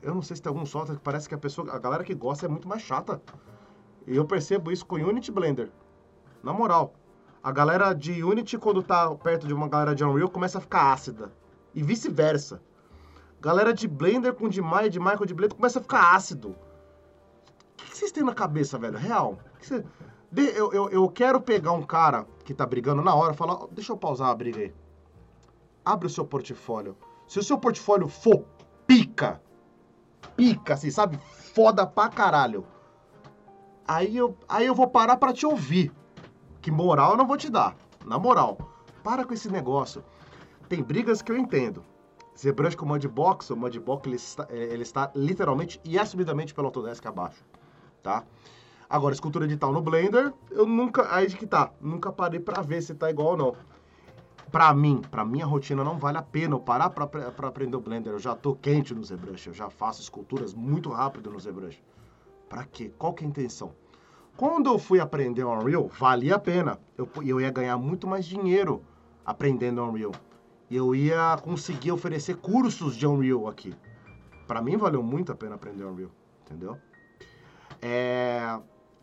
eu 0.02 0.16
não 0.16 0.22
sei 0.22 0.36
se 0.36 0.42
tem 0.42 0.50
algum 0.50 0.66
software 0.66 0.96
que 0.96 1.02
parece 1.02 1.30
que 1.30 1.36
a 1.36 1.38
pessoa, 1.38 1.72
a 1.72 1.78
galera 1.78 2.04
que 2.04 2.16
gosta 2.16 2.46
é 2.46 2.50
muito 2.50 2.68
mais 2.68 2.82
chata. 2.82 3.22
E 4.08 4.16
eu 4.16 4.26
percebo 4.26 4.72
isso 4.72 4.86
com 4.86 4.96
Unity 4.96 5.32
Blender. 5.32 5.70
Na 6.42 6.52
moral. 6.52 6.94
A 7.44 7.52
galera 7.52 7.94
de 7.94 8.24
Unity, 8.24 8.58
quando 8.58 8.82
tá 8.82 9.14
perto 9.16 9.46
de 9.46 9.54
uma 9.54 9.68
galera 9.68 9.94
de 9.94 10.04
Unreal, 10.04 10.30
começa 10.30 10.58
a 10.58 10.62
ficar 10.62 10.92
ácida. 10.92 11.32
E 11.74 11.84
vice-versa. 11.84 12.62
Galera 13.40 13.74
de 13.74 13.88
Blender 13.88 14.34
com 14.34 14.50
de 14.50 14.62
Maya, 14.62 14.90
de 14.90 15.00
com 15.00 15.26
de 15.26 15.34
Blender, 15.34 15.56
começa 15.56 15.80
a 15.80 15.82
ficar 15.82 16.16
ácido. 16.16 16.50
O 16.50 17.84
que 17.84 17.98
vocês 17.98 18.12
têm 18.12 18.24
na 18.24 18.34
cabeça, 18.34 18.78
velho? 18.80 18.98
Real. 18.98 19.38
Você... 19.60 19.86
Eu, 20.36 20.72
eu, 20.72 20.90
eu 20.90 21.10
quero 21.10 21.42
pegar 21.42 21.74
um 21.74 21.84
cara 21.84 22.26
que 22.46 22.54
tá 22.54 22.66
brigando 22.66 23.02
na 23.02 23.14
hora 23.14 23.34
e 23.34 23.38
falar, 23.38 23.68
deixa 23.72 23.92
eu 23.92 23.98
pausar 23.98 24.30
a 24.30 24.36
briga 24.36 24.60
aí. 24.60 24.74
Abre 25.84 26.08
o 26.08 26.10
seu 26.10 26.26
portfólio. 26.26 26.98
Se 27.28 27.40
o 27.40 27.44
seu 27.44 27.58
portfólio 27.58 28.08
for 28.08 28.46
pica, 28.86 29.42
pica, 30.36 30.74
assim, 30.74 30.92
sabe? 30.92 31.18
Foda 31.54 31.86
pra 31.86 32.10
caralho. 32.10 32.66
Aí 33.88 34.16
eu, 34.16 34.38
aí 34.48 34.66
eu 34.66 34.76
vou 34.76 34.88
parar 34.88 35.18
para 35.18 35.34
te 35.34 35.46
ouvir. 35.46 35.92
Que 36.62 36.72
moral 36.72 37.12
eu 37.12 37.18
não 37.18 37.28
vou 37.28 37.38
te 37.38 37.50
dar. 37.50 37.76
Na 38.06 38.20
moral. 38.20 38.58
Para 39.04 39.26
com 39.26 39.34
esse 39.34 39.50
negócio. 39.50 40.04
Tem 40.70 40.84
brigas 40.84 41.22
que 41.22 41.32
eu 41.32 41.38
entendo. 41.38 41.84
ZBrush 42.38 42.76
com 42.76 42.86
o 42.86 42.88
Mudbox, 42.88 43.50
o 43.50 43.58
Mudbox 43.58 44.08
ele 44.08 44.16
está, 44.16 44.48
é, 44.50 44.58
ele 44.58 44.84
está 44.84 45.12
literalmente 45.16 45.80
e 45.84 46.00
assumidamente 46.00 46.54
pelo 46.54 46.68
Autodesk 46.68 47.06
abaixo, 47.06 47.44
tá? 48.02 48.24
Agora, 48.90 49.14
escultura 49.14 49.46
digital 49.46 49.72
no 49.72 49.82
Blender, 49.82 50.34
eu 50.50 50.66
nunca, 50.66 51.14
aí 51.14 51.28
que 51.28 51.46
tá, 51.46 51.72
nunca 51.80 52.12
parei 52.12 52.40
para 52.40 52.62
ver 52.62 52.82
se 52.82 52.96
tá 52.96 53.10
igual 53.10 53.30
ou 53.30 53.38
não. 53.38 53.56
Pra 54.52 54.74
mim, 54.74 55.02
pra 55.10 55.24
minha 55.24 55.46
rotina, 55.46 55.84
não 55.84 55.98
vale 55.98 56.18
a 56.18 56.22
pena 56.22 56.56
eu 56.56 56.60
parar 56.60 56.90
pra 56.90 57.48
aprender 57.48 57.78
o 57.78 57.80
Blender. 57.80 58.12
Eu 58.12 58.20
já 58.20 58.36
tô 58.36 58.54
quente 58.54 58.94
no 58.94 59.04
ZBrush, 59.04 59.48
eu 59.48 59.54
já 59.54 59.70
faço 59.70 60.02
esculturas 60.02 60.54
muito 60.54 60.90
rápido 60.90 61.32
no 61.32 61.40
ZBrush. 61.40 61.82
Pra 62.50 62.66
quê? 62.66 62.92
Qual 62.98 63.14
que 63.14 63.24
é 63.24 63.28
a 63.28 63.30
intenção? 63.30 63.72
Quando 64.36 64.70
eu 64.70 64.78
fui 64.78 65.00
aprender 65.00 65.46
Unreal, 65.46 65.88
valia 65.88 66.36
a 66.36 66.40
pena. 66.40 66.80
Eu, 66.98 67.08
eu 67.24 67.40
ia 67.40 67.50
ganhar 67.50 67.78
muito 67.78 68.08
mais 68.08 68.26
dinheiro 68.26 68.84
aprendendo 69.26 69.82
Unreal. 69.84 70.12
Eu 70.70 70.94
ia 70.94 71.38
conseguir 71.42 71.92
oferecer 71.92 72.36
cursos 72.36 72.98
de 72.98 73.08
Unreal 73.08 73.48
aqui. 73.48 73.74
Para 74.48 74.62
mim 74.62 74.76
valeu 74.76 75.02
muito 75.02 75.32
a 75.32 75.36
pena 75.36 75.56
aprender 75.56 75.86
Unreal, 75.86 76.12
entendeu? 76.42 76.78
É, 77.82 78.60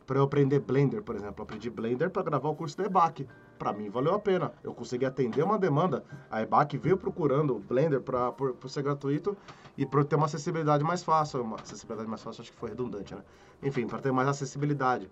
para 0.06 0.18
eu 0.18 0.24
aprender 0.24 0.60
Blender, 0.60 1.02
por 1.02 1.14
exemplo, 1.14 1.36
eu 1.38 1.44
aprendi 1.44 1.70
Blender 1.70 2.10
para 2.10 2.22
gravar 2.22 2.50
o 2.50 2.54
curso 2.54 2.76
da 2.76 2.84
EBAC. 2.84 3.26
Para 3.58 3.72
mim 3.72 3.90
valeu 3.90 4.14
a 4.14 4.18
pena. 4.18 4.52
Eu 4.62 4.72
consegui 4.72 5.04
atender 5.04 5.42
uma 5.42 5.58
demanda. 5.58 6.04
A 6.30 6.40
EBAC 6.40 6.78
veio 6.78 6.96
procurando 6.96 7.58
Blender 7.58 8.00
para 8.00 8.30
por, 8.30 8.54
por 8.54 8.70
ser 8.70 8.82
gratuito 8.82 9.36
e 9.76 9.84
para 9.84 10.04
ter 10.04 10.16
uma 10.16 10.26
acessibilidade 10.26 10.84
mais 10.84 11.02
fácil. 11.02 11.42
Uma 11.42 11.56
acessibilidade 11.56 12.08
mais 12.08 12.22
fácil, 12.22 12.42
acho 12.42 12.52
que 12.52 12.58
foi 12.58 12.70
redundante, 12.70 13.14
né? 13.14 13.22
Enfim, 13.62 13.86
para 13.86 13.98
ter 13.98 14.12
mais 14.12 14.28
acessibilidade. 14.28 15.10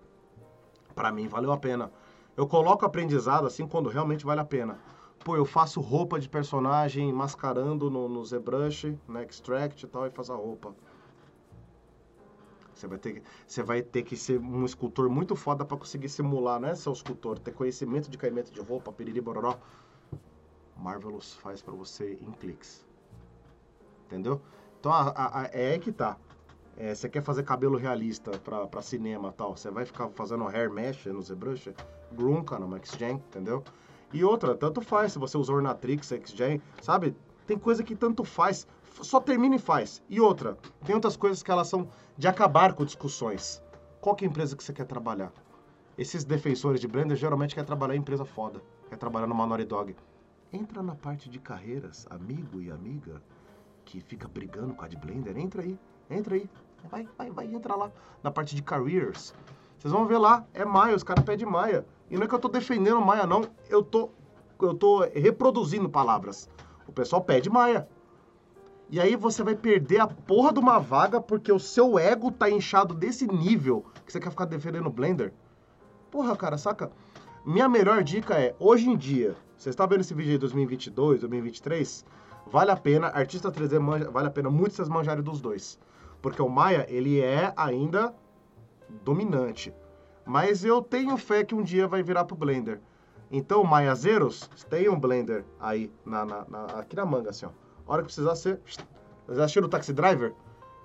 Para 0.95 1.11
mim 1.11 1.27
valeu 1.27 1.51
a 1.51 1.57
pena. 1.57 1.91
Eu 2.37 2.47
coloco 2.47 2.85
aprendizado 2.85 3.45
assim 3.45 3.67
quando 3.67 3.89
realmente 3.89 4.25
vale 4.25 4.39
a 4.39 4.45
pena. 4.45 4.79
Pô, 5.25 5.35
eu 5.35 5.45
faço 5.45 5.81
roupa 5.81 6.19
de 6.19 6.29
personagem 6.29 7.11
mascarando 7.11 7.89
no, 7.89 8.07
no 8.07 8.23
ZBrush, 8.23 8.97
no 9.07 9.21
Extract 9.21 9.83
e 9.83 9.87
tal, 9.89 10.07
e 10.07 10.09
faz 10.09 10.29
a 10.29 10.35
roupa. 10.35 10.73
Você 12.77 12.87
vai 12.87 12.97
ter 12.99 13.13
que, 13.13 13.23
você 13.45 13.63
vai 13.63 13.81
ter 13.81 14.03
que 14.03 14.15
ser 14.15 14.39
um 14.39 14.63
escultor 14.63 15.09
muito 15.09 15.35
foda 15.35 15.65
para 15.65 15.77
conseguir 15.77 16.09
simular, 16.09 16.59
né, 16.59 16.75
seu 16.75 16.93
escultor? 16.93 17.39
Ter 17.39 17.51
conhecimento 17.51 18.09
de 18.09 18.17
caimento 18.17 18.51
de 18.51 18.61
roupa, 18.61 18.91
piriri, 18.91 19.19
bororó. 19.19 19.57
Marvelous 20.75 21.33
faz 21.33 21.61
para 21.61 21.73
você 21.73 22.19
em 22.21 22.31
cliques. 22.31 22.85
Entendeu? 24.05 24.39
Então, 24.79 24.91
a, 24.91 25.09
a, 25.09 25.41
a, 25.41 25.45
é 25.45 25.73
aí 25.73 25.79
que 25.79 25.91
tá. 25.91 26.17
É, 26.77 26.93
você 26.93 27.09
quer 27.09 27.23
fazer 27.23 27.41
cabelo 27.41 27.75
realista 27.75 28.31
para 28.37 28.81
cinema 28.83 29.31
tal, 29.31 29.57
você 29.57 29.71
vai 29.71 29.83
ficar 29.83 30.09
fazendo 30.09 30.47
hair 30.47 30.71
mesh 30.71 31.07
no 31.07 31.19
ZBrush? 31.19 31.73
Grunca 32.11 32.59
no 32.59 32.67
MaxGen, 32.67 33.15
entendeu? 33.15 33.63
E 34.13 34.23
outra, 34.23 34.55
tanto 34.55 34.79
faz 34.81 35.13
se 35.13 35.19
você 35.19 35.35
usa 35.37 35.51
Ornatrix, 35.51 36.09
XGen, 36.09 36.61
sabe? 36.81 37.15
Tem 37.47 37.57
coisa 37.57 37.83
que 37.83 37.95
tanto 37.95 38.23
faz 38.23 38.67
só 39.01 39.19
termina 39.19 39.55
e 39.55 39.59
faz. 39.59 40.01
E 40.09 40.19
outra, 40.19 40.57
tem 40.85 40.95
outras 40.95 41.15
coisas 41.15 41.43
que 41.43 41.51
elas 41.51 41.67
são 41.67 41.87
de 42.17 42.27
acabar 42.27 42.73
com 42.73 42.85
discussões. 42.85 43.61
Qual 44.01 44.15
que 44.15 44.25
é 44.25 44.27
a 44.27 44.31
empresa 44.31 44.55
que 44.55 44.63
você 44.63 44.73
quer 44.73 44.85
trabalhar? 44.85 45.31
Esses 45.97 46.23
defensores 46.23 46.79
de 46.79 46.87
Blender 46.87 47.17
geralmente 47.17 47.55
quer 47.55 47.65
trabalhar 47.65 47.95
em 47.95 47.99
empresa 47.99 48.23
foda, 48.23 48.61
quer 48.89 48.97
trabalhar 48.97 49.27
numa 49.27 49.47
Naughty 49.47 49.65
Dog. 49.65 49.95
Entra 50.53 50.81
na 50.81 50.95
parte 50.95 51.29
de 51.29 51.39
carreiras, 51.39 52.07
amigo 52.09 52.61
e 52.61 52.71
amiga, 52.71 53.21
que 53.83 53.99
fica 53.99 54.27
brigando 54.27 54.73
com 54.73 54.85
a 54.85 54.87
de 54.87 54.95
Blender, 54.95 55.37
entra 55.37 55.61
aí, 55.61 55.77
entra 56.09 56.35
aí, 56.35 56.49
vai, 56.89 57.07
vai, 57.17 57.31
vai, 57.31 57.45
entra 57.47 57.75
lá. 57.75 57.91
Na 58.21 58.31
parte 58.31 58.55
de 58.55 58.61
careers, 58.61 59.33
vocês 59.77 59.91
vão 59.91 60.05
ver 60.05 60.17
lá, 60.17 60.45
é 60.53 60.63
Maia, 60.63 60.95
os 60.95 61.03
caras 61.03 61.23
pedem 61.23 61.47
Maia. 61.47 61.85
E 62.09 62.15
não 62.15 62.23
é 62.23 62.27
que 62.27 62.35
eu 62.35 62.39
tô 62.39 62.47
defendendo 62.47 63.01
Maia, 63.01 63.25
não, 63.25 63.41
eu 63.69 63.83
tô, 63.83 64.09
eu 64.61 64.73
tô 64.73 64.99
reproduzindo 65.13 65.89
palavras. 65.89 66.49
O 66.87 66.91
pessoal 66.91 67.21
pede 67.21 67.49
Maia. 67.49 67.87
E 68.89 69.01
aí 69.01 69.17
você 69.17 69.43
vai 69.43 69.53
perder 69.53 69.99
a 69.99 70.07
porra 70.07 70.53
de 70.53 70.59
uma 70.59 70.79
vaga 70.79 71.19
porque 71.19 71.51
o 71.51 71.59
seu 71.59 71.99
ego 71.99 72.31
tá 72.31 72.49
inchado 72.49 72.93
desse 72.93 73.27
nível 73.27 73.85
que 74.05 74.13
você 74.13 74.19
quer 74.19 74.29
ficar 74.29 74.45
defendendo 74.45 74.87
o 74.87 74.91
Blender. 74.91 75.33
Porra, 76.09 76.35
cara, 76.37 76.57
saca? 76.57 76.89
Minha 77.45 77.67
melhor 77.67 78.01
dica 78.01 78.35
é, 78.35 78.55
hoje 78.57 78.89
em 78.89 78.95
dia, 78.95 79.35
você 79.57 79.69
está 79.69 79.85
vendo 79.85 80.01
esse 80.01 80.13
vídeo 80.13 80.31
aí 80.31 80.37
2022, 80.37 81.19
2023, 81.19 82.05
vale 82.45 82.71
a 82.71 82.77
pena, 82.77 83.07
artista 83.07 83.51
3D 83.51 83.77
manja, 83.77 84.09
vale 84.09 84.27
a 84.27 84.31
pena 84.31 84.49
muito 84.49 84.75
vocês 84.75 84.87
manjarem 84.87 85.23
dos 85.23 85.41
dois. 85.41 85.77
Porque 86.21 86.41
o 86.41 86.47
Maya, 86.47 86.85
ele 86.89 87.19
é 87.19 87.53
ainda 87.57 88.15
dominante. 89.03 89.73
Mas 90.25 90.63
eu 90.63 90.81
tenho 90.81 91.17
fé 91.17 91.43
que 91.43 91.55
um 91.55 91.61
dia 91.61 91.87
vai 91.87 92.01
virar 92.01 92.23
pro 92.23 92.35
Blender. 92.37 92.79
Então, 93.29 93.63
Maya 93.65 93.93
Zeros, 93.95 94.49
tem 94.69 94.87
um 94.87 94.99
Blender 94.99 95.43
aí 95.59 95.91
na, 96.05 96.25
na, 96.25 96.45
na, 96.47 96.65
aqui 96.79 96.95
na 96.95 97.05
manga, 97.05 97.31
assim, 97.31 97.45
ó. 97.45 97.66
A 97.87 97.93
hora 97.93 98.01
que 98.01 98.07
precisar 98.07 98.35
ser. 98.35 98.59
Vocês 99.25 99.39
assistiram 99.39 99.67
o 99.67 99.69
Taxi 99.69 99.93
Driver? 99.93 100.33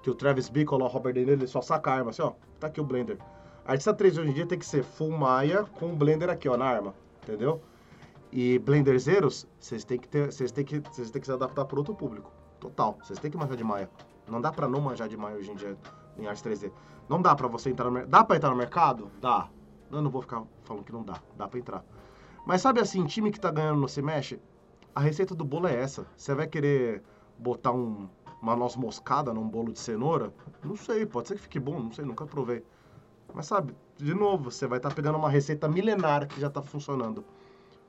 Que 0.02 0.11
o 0.11 0.14
Travis 0.14 0.49
Bickle 0.49 0.82
o 0.82 0.87
Robert 0.87 1.14
De 1.14 1.21
Niro, 1.21 1.32
ele 1.32 1.47
só 1.47 1.61
saca 1.61 1.90
a 1.90 1.94
arma, 1.94 2.11
assim, 2.11 2.23
ó. 2.23 2.32
Tá 2.59 2.68
aqui 2.68 2.80
o 2.80 2.85
Blender. 2.85 3.18
Artista 3.64 3.94
3 3.94 4.18
hoje 4.18 4.30
em 4.30 4.35
dia 4.35 4.47
tem 4.47 4.59
que 4.59 4.66
ser 4.66 4.82
full 4.82 5.11
Maya 5.11 5.64
com 5.78 5.92
o 5.92 5.97
Blender 5.97 6.28
aqui, 6.28 6.49
ó, 6.49 6.56
na 6.56 6.64
arma. 6.64 6.94
Entendeu? 7.23 7.61
E 8.32 8.59
Blender 8.59 8.99
Zeros, 8.99 9.47
vocês 9.61 9.85
têm 9.85 9.99
que 9.99 10.09
ter, 10.09 10.32
vocês 10.32 10.50
têm 10.50 10.64
que, 10.64 10.80
vocês 10.80 11.11
têm 11.11 11.21
que 11.21 11.26
se 11.26 11.32
adaptar 11.32 11.64
para 11.64 11.78
outro 11.78 11.94
público. 11.94 12.32
Total. 12.59 12.97
Vocês 13.02 13.18
têm 13.18 13.30
que 13.30 13.37
manjar 13.37 13.56
de 13.56 13.64
Maya. 13.64 13.90
Não 14.28 14.40
dá 14.40 14.50
para 14.50 14.68
não 14.68 14.80
manjar 14.80 15.09
de 15.09 15.16
Maya 15.16 15.37
hoje 15.37 15.50
em 15.50 15.54
dia 15.54 15.76
em 16.16 16.26
arte 16.26 16.42
3D. 16.42 16.73
Não 17.09 17.21
dá 17.21 17.35
para 17.35 17.49
você 17.49 17.71
entrar 17.71 17.87
no 17.87 17.92
mercado. 17.92 18.11
Dá 18.11 18.25
para 18.25 18.37
entrar 18.37 18.50
no 18.50 18.56
mercado? 18.56 19.11
Dá. 19.21 19.49
Eu 19.90 20.00
não 20.00 20.11
vou 20.11 20.23
ficar 20.23 20.42
falando 20.64 20.85
que 20.85 20.92
não 20.92 21.02
dá. 21.02 21.21
Dá 21.37 21.47
para 21.47 21.59
entrar. 21.59 21.85
Mas 22.47 22.62
sabe 22.62 22.80
assim, 22.80 23.04
time 23.04 23.30
que 23.30 23.38
tá 23.38 23.50
ganhando 23.50 23.80
no 23.80 23.88
Se 23.88 24.00
Mexe, 24.00 24.40
a 24.94 25.00
receita 25.00 25.34
do 25.34 25.44
bolo 25.44 25.68
é 25.68 25.75
essa. 25.75 26.06
Você 26.16 26.34
vai 26.34 26.46
querer 26.46 27.02
botar 27.38 27.72
um, 27.72 28.08
uma 28.40 28.54
noz 28.54 28.76
moscada 28.76 29.32
num 29.32 29.49
bolo 29.49 29.72
de 29.72 29.78
cenoura? 29.78 30.32
Não 30.62 30.76
sei, 30.76 31.06
pode 31.06 31.28
ser 31.28 31.34
que 31.37 31.42
fique 31.42 31.61
bom, 31.61 31.78
não 31.78 31.92
sei, 31.92 32.04
nunca 32.04 32.26
provei. 32.26 32.64
Mas 33.34 33.46
sabe, 33.46 33.75
de 33.96 34.14
novo, 34.14 34.50
você 34.50 34.66
vai 34.66 34.78
estar 34.78 34.90
tá 34.90 34.94
pegando 34.94 35.16
uma 35.16 35.30
receita 35.30 35.68
milenar 35.68 36.26
que 36.26 36.40
já 36.40 36.49
está 36.49 36.61
funcionando. 36.62 37.25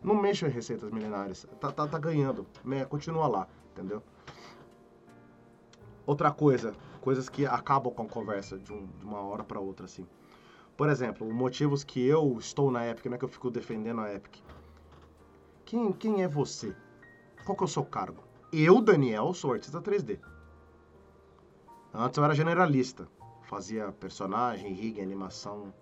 Não 0.02 0.16
mexa 0.16 0.48
em 0.48 0.52
receitas 0.52 0.92
milenares. 0.92 1.46
Tá, 1.60 1.72
tá, 1.72 1.88
tá 1.88 1.98
ganhando. 1.98 2.46
Né? 2.64 2.86
Continua 2.86 3.28
lá, 3.28 3.48
entendeu? 3.72 4.02
Outra 6.06 6.32
coisa, 6.32 6.74
coisas 7.02 7.30
que 7.30 7.46
acabam 7.46 7.94
com 7.94 8.04
a 8.04 8.08
conversa 8.08 8.58
de, 8.58 8.72
um, 8.72 8.86
de 8.86 9.06
uma 9.06 9.22
hora 9.22 9.44
para 9.44 9.60
outra, 9.60 9.86
assim. 9.86 10.06
Por 10.76 10.90
exemplo, 10.90 11.32
motivos 11.32 11.84
que 11.84 12.06
eu 12.06 12.38
estou 12.40 12.72
na 12.72 12.88
Epic, 12.90 13.06
não 13.06 13.16
é 13.16 13.18
que 13.18 13.26
eu 13.26 13.30
fico 13.30 13.50
defendendo 13.50 14.02
a 14.02 14.14
Epic. 14.14 14.42
Quem, 15.66 15.92
quem 15.94 16.24
é 16.24 16.28
você? 16.28 16.76
Qual 17.46 17.58
que 17.58 17.64
é 17.64 17.66
o 17.66 17.70
seu 17.70 17.84
cargo? 17.84 18.24
Eu, 18.52 18.82
Daniel, 18.82 19.34
sou 19.34 19.52
artista 19.52 19.82
3D. 19.82 20.20
Antes 21.94 22.18
eu 22.18 22.24
era 22.24 22.34
generalista. 22.34 23.08
Fazia 23.44 23.92
personagem, 23.92 24.74
rig, 24.74 25.02
animação, 25.02 25.74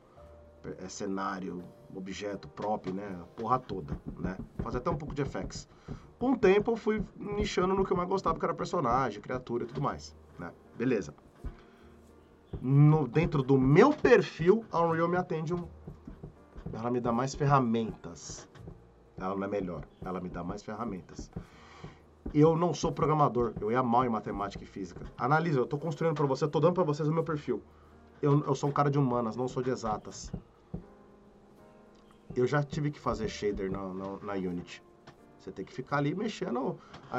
é, 0.79 0.87
cenário, 0.87 1.63
objeto 1.95 2.47
próprio, 2.47 2.93
né? 2.93 3.23
Porra 3.35 3.59
toda, 3.59 3.97
né? 4.17 4.37
Fazia 4.59 4.79
até 4.79 4.89
um 4.89 4.97
pouco 4.97 5.13
de 5.13 5.21
effects. 5.21 5.67
Com 6.17 6.31
o 6.31 6.37
tempo 6.37 6.71
eu 6.71 6.75
fui 6.75 7.03
nichando 7.15 7.75
no 7.75 7.85
que 7.85 7.93
eu 7.93 7.97
mais 7.97 8.09
gostava, 8.09 8.37
que 8.39 8.45
era 8.45 8.53
personagem, 8.53 9.21
criatura 9.21 9.63
e 9.63 9.67
tudo 9.67 9.81
mais, 9.81 10.15
né? 10.39 10.51
Beleza. 10.75 11.13
No, 12.61 13.07
dentro 13.07 13.43
do 13.43 13.57
meu 13.57 13.93
perfil, 13.93 14.65
a 14.71 14.81
Unreal 14.81 15.07
me 15.07 15.17
atende 15.17 15.53
um... 15.53 15.67
Ela 16.73 16.89
me 16.89 16.99
dá 16.99 17.11
mais 17.11 17.35
ferramentas 17.35 18.47
ela 19.21 19.45
é 19.45 19.47
melhor, 19.47 19.83
ela 20.03 20.19
me 20.19 20.29
dá 20.29 20.43
mais 20.43 20.63
ferramentas. 20.63 21.31
Eu 22.33 22.55
não 22.55 22.73
sou 22.73 22.91
programador, 22.91 23.53
eu 23.59 23.71
ia 23.71 23.83
mal 23.83 24.05
em 24.05 24.09
matemática 24.09 24.63
e 24.63 24.67
física. 24.67 25.05
Analisa, 25.17 25.59
eu 25.59 25.63
estou 25.63 25.79
construindo 25.79 26.15
para 26.15 26.25
você, 26.25 26.45
estou 26.45 26.61
dando 26.61 26.73
para 26.73 26.83
vocês 26.83 27.07
o 27.07 27.13
meu 27.13 27.23
perfil. 27.23 27.61
Eu, 28.21 28.43
eu 28.45 28.55
sou 28.55 28.69
um 28.69 28.73
cara 28.73 28.89
de 28.89 28.99
humanas, 28.99 29.35
não 29.35 29.47
sou 29.47 29.61
de 29.63 29.69
exatas. 29.69 30.31
Eu 32.35 32.47
já 32.47 32.63
tive 32.63 32.91
que 32.91 32.99
fazer 32.99 33.27
shader 33.27 33.71
na, 33.71 33.93
na, 33.93 34.17
na 34.17 34.33
Unity. 34.33 34.81
Você 35.37 35.51
tem 35.51 35.65
que 35.65 35.73
ficar 35.73 35.97
ali 35.97 36.13
mexendo. 36.13 36.77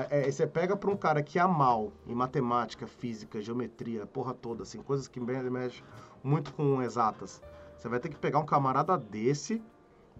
É, 0.08 0.30
você 0.30 0.46
pega 0.46 0.76
para 0.76 0.90
um 0.90 0.96
cara 0.96 1.22
que 1.22 1.38
é 1.38 1.46
mal 1.46 1.92
em 2.06 2.14
matemática, 2.14 2.86
física, 2.86 3.42
geometria, 3.42 4.06
porra 4.06 4.32
toda, 4.32 4.62
assim, 4.62 4.80
coisas 4.80 5.08
que 5.08 5.18
mexem 5.18 5.82
muito 6.22 6.54
com 6.54 6.80
exatas. 6.80 7.42
Você 7.76 7.88
vai 7.88 7.98
ter 7.98 8.08
que 8.08 8.16
pegar 8.16 8.38
um 8.38 8.46
camarada 8.46 8.96
desse 8.96 9.60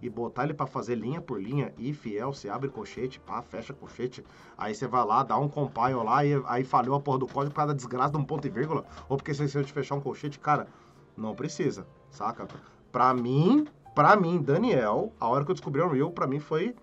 e 0.03 0.09
botar 0.09 0.43
ele 0.43 0.53
para 0.53 0.67
fazer 0.67 0.95
linha 0.95 1.21
por 1.21 1.41
linha, 1.41 1.73
e 1.77 1.93
fiel, 1.93 2.33
você 2.33 2.49
abre 2.49 2.67
colchete, 2.67 3.21
pá, 3.21 3.41
fecha 3.41 3.73
colchete, 3.73 4.21
aí 4.57 4.75
você 4.75 4.85
vai 4.85 5.05
lá, 5.05 5.23
dá 5.23 5.37
um 5.37 5.47
compile 5.47 5.93
lá, 5.93 6.25
e 6.25 6.33
aí 6.45 6.65
falhou 6.65 6.95
a 6.95 6.99
porra 6.99 7.19
do 7.19 7.27
código 7.27 7.51
por 7.51 7.55
causa 7.55 7.73
da 7.73 7.77
desgraça 7.77 8.11
de 8.11 8.17
um 8.17 8.25
ponto 8.25 8.45
e 8.45 8.49
vírgula, 8.49 8.85
ou 9.07 9.15
porque 9.15 9.33
você 9.33 9.45
esqueceu 9.45 9.63
de 9.63 9.71
fechar 9.71 9.95
um 9.95 10.01
colchete, 10.01 10.37
cara, 10.37 10.67
não 11.15 11.33
precisa, 11.33 11.87
saca? 12.09 12.45
Pra 12.91 13.13
mim, 13.13 13.65
pra 13.95 14.17
mim, 14.17 14.41
Daniel, 14.41 15.13
a 15.17 15.27
hora 15.29 15.45
que 15.45 15.51
eu 15.51 15.55
descobri 15.55 15.81
o 15.81 15.87
Unreal, 15.87 16.11
pra 16.11 16.27
mim 16.27 16.39
foi, 16.39 16.75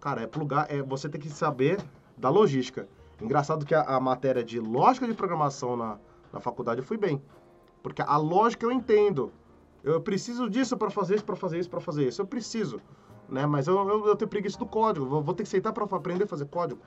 cara, 0.00 0.22
é 0.22 0.26
plugar, 0.26 0.66
é, 0.68 0.82
você 0.82 1.08
tem 1.08 1.20
que 1.20 1.30
saber 1.30 1.78
da 2.18 2.28
logística. 2.28 2.88
Engraçado 3.22 3.64
que 3.64 3.74
a, 3.74 3.82
a 3.82 4.00
matéria 4.00 4.42
de 4.42 4.58
lógica 4.58 5.06
de 5.06 5.14
programação 5.14 5.76
na, 5.76 5.98
na 6.32 6.40
faculdade 6.40 6.80
eu 6.80 6.84
fui 6.84 6.96
bem, 6.96 7.22
porque 7.80 8.02
a 8.02 8.16
lógica 8.16 8.66
eu 8.66 8.72
entendo, 8.72 9.32
eu 9.92 10.00
preciso 10.00 10.50
disso 10.50 10.76
para 10.76 10.90
fazer 10.90 11.14
isso, 11.14 11.24
para 11.24 11.36
fazer 11.36 11.58
isso, 11.60 11.70
para 11.70 11.80
fazer 11.80 12.08
isso. 12.08 12.20
Eu 12.20 12.26
preciso, 12.26 12.80
né? 13.28 13.46
Mas 13.46 13.68
eu, 13.68 13.76
eu, 13.88 14.06
eu 14.08 14.16
tenho 14.16 14.28
preguiça 14.28 14.58
do 14.58 14.66
código. 14.66 15.06
Vou, 15.06 15.22
vou 15.22 15.34
ter 15.34 15.44
que 15.44 15.48
sentar 15.48 15.72
para 15.72 15.84
aprender 15.84 16.24
a 16.24 16.26
fazer 16.26 16.46
código. 16.46 16.80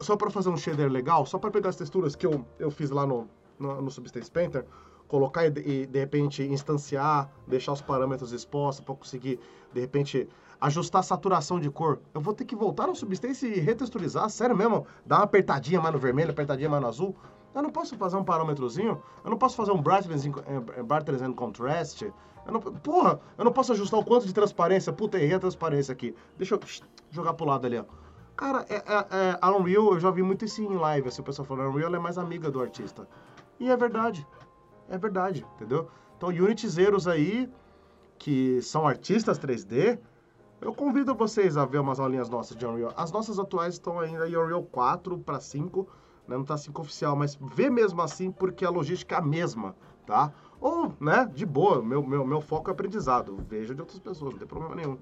Só 0.00 0.16
para 0.16 0.30
fazer 0.30 0.48
um 0.48 0.56
shader 0.56 0.90
legal, 0.90 1.26
só 1.26 1.38
para 1.38 1.50
pegar 1.50 1.70
as 1.70 1.76
texturas 1.76 2.14
que 2.14 2.24
eu, 2.24 2.46
eu 2.58 2.70
fiz 2.70 2.90
lá 2.90 3.04
no, 3.04 3.28
no, 3.58 3.82
no 3.82 3.90
Substance 3.90 4.30
Painter, 4.30 4.64
colocar 5.08 5.44
e, 5.44 5.48
e, 5.48 5.86
de 5.86 5.98
repente 5.98 6.42
instanciar, 6.44 7.32
deixar 7.48 7.72
os 7.72 7.80
parâmetros 7.80 8.32
expostos 8.32 8.84
para 8.84 8.94
conseguir 8.94 9.40
de 9.72 9.80
repente 9.80 10.28
ajustar 10.60 11.00
a 11.00 11.02
saturação 11.02 11.58
de 11.58 11.68
cor. 11.68 11.98
Eu 12.14 12.20
vou 12.20 12.32
ter 12.32 12.44
que 12.44 12.54
voltar 12.54 12.86
no 12.86 12.94
Substance 12.94 13.44
e 13.44 13.58
retexturizar, 13.58 14.30
sério 14.30 14.56
mesmo? 14.56 14.86
Dar 15.04 15.16
uma 15.16 15.24
apertadinha 15.24 15.80
mais 15.80 15.92
no 15.92 16.00
vermelho, 16.00 16.30
apertadinha 16.30 16.68
mais 16.68 16.82
no 16.82 16.88
azul. 16.88 17.16
Eu 17.56 17.62
não 17.62 17.70
posso 17.70 17.96
fazer 17.96 18.16
um 18.18 18.22
parâmetrozinho? 18.22 19.02
Eu 19.24 19.30
não 19.30 19.38
posso 19.38 19.56
fazer 19.56 19.72
um 19.72 19.80
brightness, 19.80 20.26
eh, 20.26 20.82
brightness 20.82 21.22
and 21.22 21.32
contrast? 21.32 22.02
Eu 22.02 22.52
não, 22.52 22.60
porra, 22.60 23.18
eu 23.38 23.46
não 23.46 23.50
posso 23.50 23.72
ajustar 23.72 23.98
o 23.98 24.04
quanto 24.04 24.26
de 24.26 24.34
transparência? 24.34 24.92
Puta, 24.92 25.16
errei 25.16 25.36
a 25.36 25.38
transparência 25.38 25.90
aqui. 25.90 26.14
Deixa 26.36 26.54
eu 26.54 26.60
jogar 27.10 27.32
pro 27.32 27.46
lado 27.46 27.66
ali, 27.66 27.78
ó. 27.78 27.84
Cara, 28.36 28.66
é, 28.68 28.74
é, 28.74 29.06
é, 29.10 29.38
a 29.40 29.50
Unreal, 29.56 29.94
eu 29.94 29.98
já 29.98 30.10
vi 30.10 30.22
muito 30.22 30.44
isso 30.44 30.62
em 30.62 30.76
live, 30.76 31.08
assim, 31.08 31.22
o 31.22 31.24
pessoal 31.24 31.46
falando, 31.46 31.68
a 31.68 31.70
Unreal 31.70 31.94
é 31.94 31.98
mais 31.98 32.18
amiga 32.18 32.50
do 32.50 32.60
artista. 32.60 33.08
E 33.58 33.70
é 33.70 33.76
verdade. 33.76 34.26
É 34.90 34.98
verdade, 34.98 35.46
entendeu? 35.54 35.88
Então, 36.18 36.28
Unity 36.28 36.68
Zeros 36.68 37.08
aí, 37.08 37.50
que 38.18 38.60
são 38.60 38.86
artistas 38.86 39.38
3D, 39.38 39.98
eu 40.60 40.74
convido 40.74 41.14
vocês 41.14 41.56
a 41.56 41.64
ver 41.64 41.78
umas 41.78 41.98
aulinhas 41.98 42.28
nossas 42.28 42.54
de 42.54 42.66
Unreal. 42.66 42.92
As 42.98 43.10
nossas 43.10 43.38
atuais 43.38 43.74
estão 43.74 43.98
ainda 43.98 44.28
em 44.28 44.36
Unreal 44.36 44.62
4 44.62 45.16
para 45.20 45.40
5, 45.40 45.88
né? 46.28 46.36
não 46.36 46.44
tá 46.44 46.56
5 46.56 46.80
oficial, 46.80 47.16
mas 47.16 47.38
vê 47.40 47.70
mesmo 47.70 48.00
assim 48.02 48.30
porque 48.30 48.64
a 48.64 48.70
logística 48.70 49.14
é 49.14 49.18
a 49.18 49.22
mesma, 49.22 49.74
tá? 50.04 50.32
Ou, 50.60 50.92
né, 50.98 51.30
de 51.32 51.44
boa, 51.44 51.82
meu, 51.82 52.02
meu, 52.02 52.26
meu 52.26 52.40
foco 52.40 52.70
é 52.70 52.72
aprendizado. 52.72 53.36
Veja 53.48 53.74
de 53.74 53.80
outras 53.80 53.98
pessoas, 53.98 54.32
não 54.32 54.38
tem 54.38 54.48
problema 54.48 54.74
nenhum. 54.74 54.98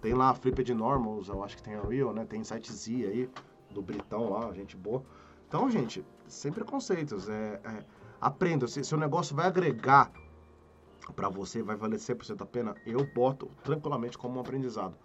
Tem 0.00 0.14
lá 0.14 0.30
a 0.30 0.34
Flipped 0.34 0.72
Normals, 0.72 1.28
eu 1.28 1.42
acho 1.44 1.56
que 1.56 1.62
tem 1.62 1.78
Unreal, 1.78 2.12
né? 2.12 2.24
Tem 2.24 2.42
Site 2.42 2.72
Z 2.72 2.92
aí, 2.92 3.30
do 3.70 3.82
Britão 3.82 4.30
lá, 4.30 4.52
gente 4.52 4.76
boa. 4.76 5.02
Então, 5.46 5.70
gente, 5.70 6.04
sem 6.26 6.50
preconceitos. 6.50 7.28
É, 7.28 7.60
é, 7.64 7.84
aprenda. 8.20 8.66
Se, 8.66 8.82
se 8.82 8.94
o 8.94 8.98
negócio 8.98 9.36
vai 9.36 9.46
agregar 9.46 10.10
para 11.14 11.28
você, 11.28 11.62
vai 11.62 11.76
valer 11.76 11.98
100% 11.98 12.40
a 12.42 12.46
pena, 12.46 12.74
eu 12.84 13.06
boto 13.14 13.48
tranquilamente 13.62 14.18
como 14.18 14.38
um 14.38 14.40
aprendizado. 14.40 14.96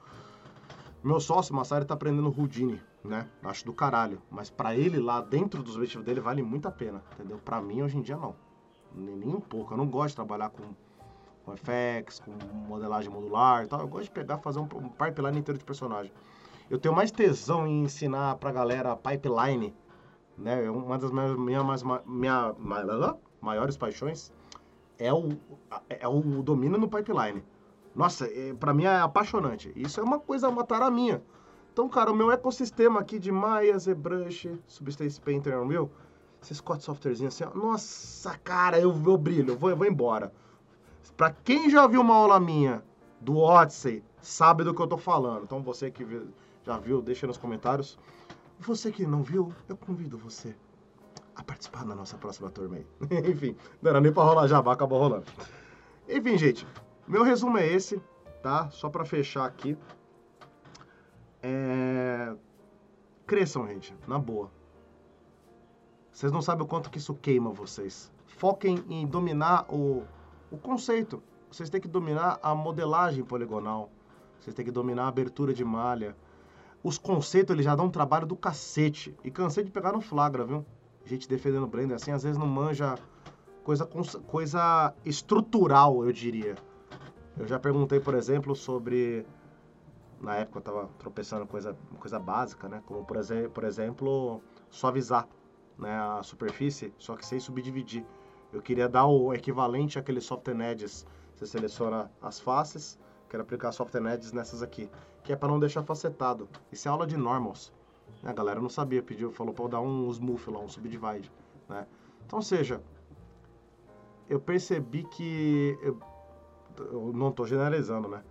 Meu 1.04 1.20
sócio, 1.20 1.54
Massari, 1.54 1.86
tá 1.86 1.94
aprendendo 1.94 2.34
Houdini, 2.36 2.82
né? 3.04 3.28
Acho 3.44 3.66
do 3.66 3.74
caralho. 3.74 4.22
Mas 4.30 4.50
para 4.50 4.76
ele 4.76 5.00
lá 5.00 5.22
dentro 5.22 5.62
dos 5.64 5.76
objetivos 5.76 6.06
dele 6.06 6.20
vale 6.20 6.42
muito 6.42 6.68
a 6.68 6.72
pena, 6.72 7.04
entendeu? 7.14 7.40
Para 7.40 7.62
mim, 7.62 7.82
hoje 7.82 7.98
em 7.98 8.02
dia, 8.02 8.18
não 8.18 8.36
nem, 8.96 9.16
nem 9.16 9.30
um 9.30 9.42
pouco. 9.42 9.74
Eu 9.74 9.78
não 9.78 9.88
gosto 9.88 10.10
de 10.10 10.16
trabalhar 10.16 10.50
com, 10.50 10.64
com 11.46 11.56
FX, 11.56 12.20
com 12.20 12.32
modelagem 12.68 13.10
modular 13.10 13.64
e 13.64 13.68
tal. 13.68 13.82
Eu 13.82 13.88
gosto 13.88 14.06
de 14.06 14.12
pegar 14.12 14.38
fazer 14.40 14.60
um, 14.60 14.68
um 14.76 14.90
pipeline 14.90 15.40
inteiro 15.40 15.58
de 15.58 15.66
personagem. 15.66 16.12
Eu 16.70 16.80
tenho 16.80 16.96
mais 16.96 17.12
tesão 17.12 17.68
em 17.68 17.84
ensinar 17.84 18.36
pra 18.36 18.52
galera 18.52 18.96
pipeline, 18.96 19.76
né? 20.38 20.66
É 20.66 20.72
uma 20.72 20.98
das 20.98 21.12
minhas, 21.12 21.36
minhas, 21.38 21.84
minha, 21.84 22.02
minha, 22.08 23.16
maiores 23.42 23.76
paixões 23.76 24.32
é 24.98 25.12
o, 25.12 25.30
é 25.90 26.08
o 26.08 26.22
domínio 26.44 26.78
no 26.78 26.88
pipeline. 26.88 27.44
Nossa, 27.94 28.26
é, 28.26 28.54
para 28.54 28.74
mim 28.74 28.86
é 28.86 29.00
apaixonante. 29.00 29.72
Isso 29.76 30.00
é 30.00 30.04
uma 30.04 30.20
coisa, 30.20 30.48
uma 30.48 30.64
tara 30.64 30.90
minha. 30.90 31.22
Então, 31.72 31.88
cara, 31.88 32.12
o 32.12 32.16
meu 32.16 32.32
ecossistema 32.32 33.00
aqui 33.00 33.18
de 33.18 33.32
Maya, 33.32 33.78
ZBrush, 33.78 34.60
Substance 34.68 35.20
Painter 35.22 35.60
Unreal, 35.60 35.90
esses 36.42 36.60
quatro 36.60 36.84
softwarezinhos 36.86 37.34
assim, 37.34 37.50
ó, 37.50 37.58
nossa, 37.58 38.38
cara, 38.40 38.80
eu, 38.80 38.92
eu 39.06 39.18
brilho, 39.18 39.54
eu 39.54 39.58
vou, 39.58 39.70
eu 39.70 39.78
vou 39.78 39.88
embora. 39.88 40.34
Pra 41.16 41.32
quem 41.32 41.70
já 41.70 41.88
viu 41.88 42.02
uma 42.02 42.16
aula 42.16 42.40
minha 42.40 42.84
do 43.20 43.38
Odyssey, 43.38 44.04
sabe 44.22 44.64
do 44.64 44.74
que 44.74 44.82
eu 44.82 44.88
tô 44.88 44.98
falando. 44.98 45.44
Então 45.44 45.62
você 45.62 45.92
que 45.92 46.06
já 46.64 46.78
viu, 46.78 47.02
deixa 47.02 47.28
nos 47.28 47.38
comentários. 47.38 47.98
Você 48.60 48.92
que 48.92 49.06
não 49.06 49.24
viu, 49.24 49.54
eu 49.70 49.78
convido 49.78 50.18
você 50.18 50.56
a 51.36 51.44
participar 51.44 51.86
da 51.86 51.96
nossa 51.96 52.18
próxima 52.18 52.52
aí. 52.74 52.86
Enfim, 53.32 53.56
não 53.82 53.92
era 53.92 54.02
nem 54.02 54.12
pra 54.12 54.24
rolar 54.24 54.48
jabá, 54.48 54.74
acabou 54.74 55.00
rolando. 55.00 55.26
Enfim, 56.08 56.38
gente, 56.38 56.68
meu 57.08 57.24
resumo 57.24 57.58
é 57.58 57.68
esse, 57.68 58.02
tá? 58.42 58.70
Só 58.70 58.90
pra 58.90 59.06
fechar 59.06 59.46
aqui. 59.46 59.78
É... 61.42 62.36
Cresçam, 63.26 63.68
gente, 63.68 63.96
na 64.08 64.20
boa. 64.20 64.52
Vocês 66.12 66.32
não 66.32 66.42
sabem 66.42 66.66
o 66.66 66.68
quanto 66.68 66.90
que 66.90 66.98
isso 66.98 67.14
queima 67.16 67.52
vocês. 67.52 68.12
Foquem 68.26 68.84
em 68.90 69.08
dominar 69.08 69.66
o, 69.70 70.04
o 70.52 70.58
conceito. 70.58 71.24
Vocês 71.50 71.70
têm 71.70 71.80
que 71.80 71.88
dominar 71.88 72.40
a 72.44 72.54
modelagem 72.54 73.24
poligonal. 73.24 73.90
Vocês 74.40 74.56
têm 74.56 74.66
que 74.66 74.72
dominar 74.72 75.06
a 75.06 75.08
abertura 75.08 75.54
de 75.54 75.64
malha. 75.64 76.16
Os 76.84 76.98
conceitos, 76.98 77.54
eles 77.54 77.66
já 77.66 77.76
dão 77.76 77.86
um 77.86 77.92
trabalho 77.92 78.26
do 78.26 78.36
cacete. 78.36 79.16
E 79.24 79.32
cansei 79.32 79.64
de 79.64 79.72
pegar 79.72 79.92
no 79.92 80.02
flagra, 80.02 80.44
viu? 80.44 80.66
Gente 81.06 81.28
defendendo 81.28 81.64
o 81.64 81.68
Blender 81.68 81.96
assim, 81.96 82.12
às 82.12 82.24
vezes 82.24 82.38
não 82.38 82.48
manja 82.48 82.96
coisa, 83.64 83.86
coisa 83.86 84.94
estrutural, 85.06 86.04
eu 86.06 86.12
diria. 86.12 86.56
Eu 87.38 87.48
já 87.48 87.60
perguntei, 87.60 88.00
por 88.00 88.14
exemplo, 88.14 88.56
sobre... 88.56 89.26
Na 90.22 90.36
época 90.36 90.60
eu 90.60 90.62
tava 90.62 90.90
tropeçando 91.00 91.48
coisa, 91.48 91.76
coisa 92.00 92.20
básica, 92.20 92.70
né? 92.70 92.84
Como, 92.86 93.04
por, 93.04 93.18
exe 93.18 93.50
por 93.50 93.64
exemplo, 93.64 94.40
suavizar 94.70 95.28
né, 95.78 95.92
a 96.00 96.22
superfície, 96.22 96.94
só 97.00 97.16
que 97.16 97.26
sem 97.26 97.40
subdividir. 97.40 98.06
Eu 98.54 98.62
queria 98.62 98.88
dar 98.88 99.08
o 99.08 99.34
equivalente 99.34 99.98
àquele 99.98 100.22
software 100.22 100.72
edges. 100.72 101.08
Você 101.36 101.48
seleciona 101.48 102.12
as 102.22 102.40
faces, 102.40 103.00
quero 103.28 103.42
aplicar 103.42 103.72
software 103.72 104.14
edges 104.14 104.32
nessas 104.32 104.62
aqui, 104.62 104.92
que 105.24 105.34
é 105.34 105.36
para 105.36 105.50
não 105.50 105.60
deixar 105.60 105.82
facetado. 105.82 106.48
Isso 106.72 106.88
é 106.88 106.92
aula 106.92 107.08
de 107.08 107.18
normals. 107.18 107.74
A 108.24 108.32
galera 108.32 108.62
não 108.62 108.70
sabia, 108.70 109.02
pediu, 109.02 109.32
falou 109.32 109.54
para 109.54 109.66
eu 109.66 109.70
dar 109.70 109.82
um 109.82 110.08
smooth 110.12 110.52
lá, 110.52 110.60
um 110.60 110.70
subdivide, 110.70 111.32
né? 111.68 111.88
Então, 112.28 112.42
seja, 112.42 112.80
eu 114.30 114.40
percebi 114.40 115.04
que 115.04 115.76
eu, 115.82 116.00
eu 116.78 117.12
não 117.14 117.30
estou 117.30 117.48
generalizando, 117.48 118.08
né? 118.08 118.24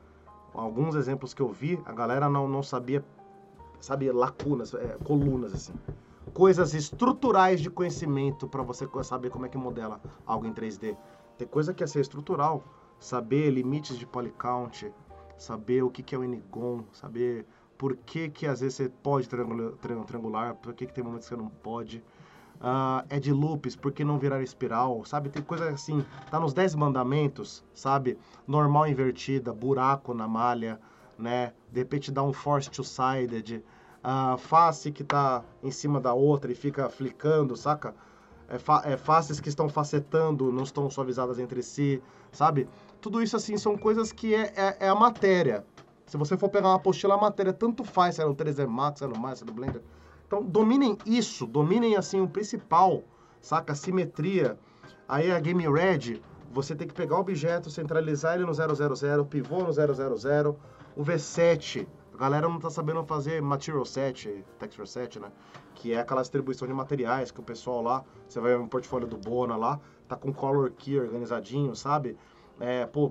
Alguns 0.54 0.94
exemplos 0.94 1.32
que 1.32 1.42
eu 1.42 1.48
vi, 1.48 1.80
a 1.84 1.92
galera 1.92 2.28
não, 2.28 2.48
não 2.48 2.62
sabia, 2.62 3.04
sabia 3.80 4.12
lacunas, 4.12 4.74
é, 4.74 4.98
colunas 5.04 5.52
assim 5.52 5.74
coisas 6.32 6.74
estruturais 6.74 7.60
de 7.60 7.70
conhecimento 7.70 8.48
para 8.48 8.62
você 8.62 8.88
saber 9.02 9.30
como 9.30 9.46
é 9.46 9.48
que 9.48 9.58
modela 9.58 10.00
algo 10.24 10.46
em 10.46 10.52
3D. 10.52 10.96
Tem 11.36 11.46
coisa 11.46 11.74
que 11.74 11.82
é 11.82 11.86
ser 11.86 12.00
estrutural, 12.00 12.64
saber 12.98 13.50
limites 13.50 13.98
de 13.98 14.06
polycount, 14.06 14.92
saber 15.36 15.82
o 15.82 15.90
que, 15.90 16.02
que 16.02 16.14
é 16.14 16.18
o 16.18 16.24
Inigon, 16.24 16.84
saber 16.92 17.46
por 17.76 17.96
que, 17.96 18.28
que 18.28 18.46
às 18.46 18.60
vezes 18.60 18.74
você 18.74 18.88
pode 18.88 19.28
triangular, 19.28 19.72
triangular 20.06 20.54
por 20.54 20.74
que, 20.74 20.86
que 20.86 20.92
tem 20.92 21.02
momentos 21.02 21.28
que 21.28 21.34
você 21.34 21.40
não 21.40 21.48
pode. 21.48 22.04
Uh, 22.60 23.02
é 23.08 23.18
de 23.18 23.32
loops, 23.32 23.74
por 23.74 23.90
que 23.90 24.04
não 24.04 24.18
virar 24.18 24.42
espiral, 24.42 25.02
sabe? 25.06 25.30
Tem 25.30 25.42
coisa 25.42 25.70
assim, 25.70 26.04
tá 26.30 26.38
nos 26.38 26.52
10 26.52 26.74
mandamentos, 26.74 27.64
sabe? 27.72 28.18
Normal 28.46 28.86
invertida, 28.86 29.50
buraco 29.50 30.12
na 30.12 30.28
malha, 30.28 30.78
né? 31.18 31.54
De 31.72 31.80
repente 31.80 32.12
dá 32.12 32.22
um 32.22 32.34
force 32.34 32.70
two-sided, 32.70 33.64
a 34.04 34.36
face 34.36 34.92
que 34.92 35.02
está 35.02 35.42
em 35.62 35.70
cima 35.70 36.00
da 36.00 36.12
outra 36.12 36.52
e 36.52 36.54
fica 36.54 36.90
flicando, 36.90 37.56
saca? 37.56 37.94
É, 38.46 38.58
fa 38.58 38.82
é, 38.84 38.96
faces 38.96 39.40
que 39.40 39.48
estão 39.48 39.68
facetando, 39.68 40.52
não 40.52 40.64
estão 40.64 40.90
suavizadas 40.90 41.38
entre 41.38 41.62
si, 41.62 42.02
sabe? 42.32 42.68
Tudo 43.00 43.22
isso, 43.22 43.36
assim, 43.36 43.56
são 43.56 43.78
coisas 43.78 44.12
que 44.12 44.34
é, 44.34 44.52
é, 44.56 44.76
é 44.80 44.88
a 44.88 44.94
matéria. 44.94 45.64
Se 46.04 46.16
você 46.16 46.36
for 46.36 46.48
pegar 46.48 46.68
uma 46.68 46.74
apostila, 46.74 47.14
a 47.14 47.18
matéria 47.18 47.52
tanto 47.52 47.84
faz, 47.84 48.16
se 48.16 48.22
é 48.22 48.24
no 48.24 48.34
3D 48.34 48.66
Max, 48.66 48.98
se 48.98 49.04
é 49.04 49.08
no 49.08 49.18
mais, 49.18 49.38
se 49.38 49.44
é 49.44 49.46
no 49.46 49.52
Blender. 49.52 49.80
Então, 50.30 50.44
dominem 50.44 50.96
isso, 51.04 51.44
dominem, 51.44 51.96
assim, 51.96 52.20
o 52.20 52.28
principal, 52.28 53.02
saca? 53.40 53.72
A 53.72 53.74
simetria. 53.74 54.56
Aí 55.08 55.32
a 55.32 55.40
Game 55.40 55.68
Red, 55.68 56.22
você 56.52 56.76
tem 56.76 56.86
que 56.86 56.94
pegar 56.94 57.16
o 57.16 57.20
objeto, 57.20 57.68
centralizar 57.68 58.36
ele 58.36 58.44
no 58.44 58.54
000, 58.54 59.26
pivô 59.26 59.64
no 59.64 59.72
000, 59.72 60.56
o 60.94 61.02
V7 61.02 61.84
galera 62.20 62.48
não 62.48 62.58
tá 62.58 62.68
sabendo 62.68 63.02
fazer 63.04 63.40
material 63.40 63.84
set, 63.86 64.44
texture 64.58 64.86
set, 64.86 65.18
né? 65.18 65.32
Que 65.74 65.94
é 65.94 66.00
aquela 66.00 66.20
distribuição 66.20 66.68
de 66.68 66.74
materiais 66.74 67.30
que 67.30 67.40
o 67.40 67.42
pessoal 67.42 67.80
lá, 67.82 68.04
você 68.28 68.38
vai 68.38 68.56
no 68.58 68.68
portfólio 68.68 69.08
do 69.08 69.16
Bona 69.16 69.56
lá, 69.56 69.80
tá 70.06 70.14
com 70.16 70.30
color 70.30 70.70
key 70.72 71.00
organizadinho, 71.00 71.74
sabe? 71.74 72.18
É, 72.60 72.84
pô. 72.84 73.10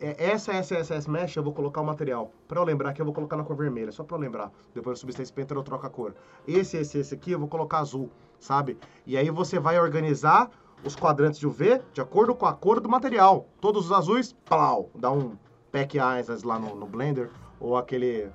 É, 0.00 0.30
essa 0.30 0.52
SSS 0.52 1.08
Mesh 1.08 1.36
eu 1.36 1.42
vou 1.42 1.52
colocar 1.52 1.80
o 1.80 1.84
material. 1.84 2.32
Para 2.48 2.58
eu 2.58 2.64
lembrar 2.64 2.92
que 2.92 3.00
eu 3.00 3.04
vou 3.04 3.14
colocar 3.14 3.36
na 3.36 3.44
cor 3.44 3.54
vermelha, 3.54 3.92
só 3.92 4.02
para 4.02 4.16
eu 4.16 4.20
lembrar. 4.20 4.50
Depois 4.74 4.98
do 4.98 5.00
Substance 5.00 5.32
Painter 5.32 5.56
eu 5.56 5.62
troco 5.62 5.86
a 5.86 5.90
cor. 5.90 6.14
Esse, 6.48 6.78
esse, 6.78 6.98
esse 6.98 7.14
aqui 7.14 7.32
eu 7.32 7.38
vou 7.38 7.48
colocar 7.48 7.78
azul, 7.78 8.10
sabe? 8.38 8.78
E 9.06 9.16
aí 9.16 9.30
você 9.30 9.60
vai 9.60 9.78
organizar 9.78 10.50
os 10.82 10.96
quadrantes 10.96 11.38
de 11.38 11.46
UV 11.46 11.82
de 11.92 12.00
acordo 12.00 12.34
com 12.34 12.46
a 12.46 12.54
cor 12.54 12.80
do 12.80 12.88
material. 12.88 13.46
Todos 13.60 13.86
os 13.86 13.92
azuis, 13.92 14.32
plau, 14.32 14.90
dá 14.94 15.12
um 15.12 15.36
pack 15.70 15.98
eyes 15.98 16.42
lá 16.42 16.58
no, 16.58 16.74
no 16.74 16.86
Blender 16.86 17.30
ou 17.60 17.76
aquele 17.76 18.30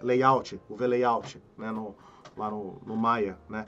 layout, 0.00 0.60
o 0.68 0.76
V-layout, 0.76 1.42
né, 1.56 1.70
no, 1.70 1.94
lá 2.36 2.50
no, 2.50 2.80
no 2.86 2.96
Maya, 2.96 3.38
né? 3.48 3.66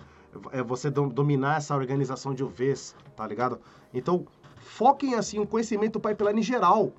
É 0.53 0.63
você 0.63 0.89
dominar 0.91 1.57
essa 1.57 1.75
organização 1.75 2.33
de 2.33 2.45
UVs, 2.45 2.95
tá 3.17 3.27
ligado? 3.27 3.61
Então, 3.93 4.25
foquem 4.61 5.15
assim 5.15 5.41
o 5.41 5.47
conhecimento 5.47 5.99
do 5.99 6.01
pipeline 6.01 6.43
geral. 6.43 6.93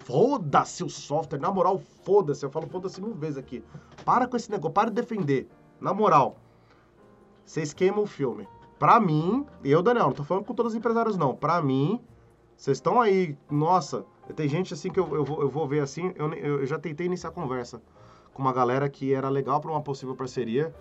Foda-se 0.00 0.84
o 0.84 0.90
software, 0.90 1.38
na 1.38 1.50
moral, 1.50 1.78
foda-se. 1.78 2.44
Eu 2.44 2.50
falo 2.50 2.66
foda-se 2.66 3.00
mil 3.00 3.14
vezes 3.14 3.38
aqui. 3.38 3.64
Para 4.04 4.26
com 4.26 4.36
esse 4.36 4.50
negócio, 4.50 4.72
para 4.72 4.90
de 4.90 4.96
defender. 4.96 5.48
Na 5.80 5.94
moral, 5.94 6.36
vocês 7.44 7.72
queimam 7.72 8.02
o 8.02 8.06
filme. 8.06 8.46
Pra 8.78 9.00
mim, 9.00 9.46
eu, 9.64 9.82
Daniel, 9.82 10.06
não 10.06 10.12
tô 10.12 10.24
falando 10.24 10.44
com 10.44 10.54
todos 10.54 10.72
os 10.72 10.78
empresários, 10.78 11.16
não. 11.16 11.34
Pra 11.34 11.62
mim, 11.62 12.00
Vocês 12.58 12.78
estão 12.78 13.00
aí, 13.00 13.38
nossa, 13.48 14.04
tem 14.34 14.48
gente 14.48 14.74
assim 14.74 14.90
que 14.90 14.98
eu, 14.98 15.14
eu, 15.14 15.24
vou, 15.24 15.42
eu 15.42 15.48
vou 15.48 15.66
ver 15.68 15.78
assim, 15.78 16.12
eu, 16.16 16.32
eu 16.34 16.66
já 16.66 16.76
tentei 16.76 17.06
iniciar 17.06 17.30
conversa 17.30 17.80
com 18.34 18.42
uma 18.42 18.52
galera 18.52 18.88
que 18.88 19.14
era 19.14 19.28
legal 19.28 19.60
para 19.60 19.70
uma 19.70 19.80
possível 19.80 20.16
parceria 20.16 20.74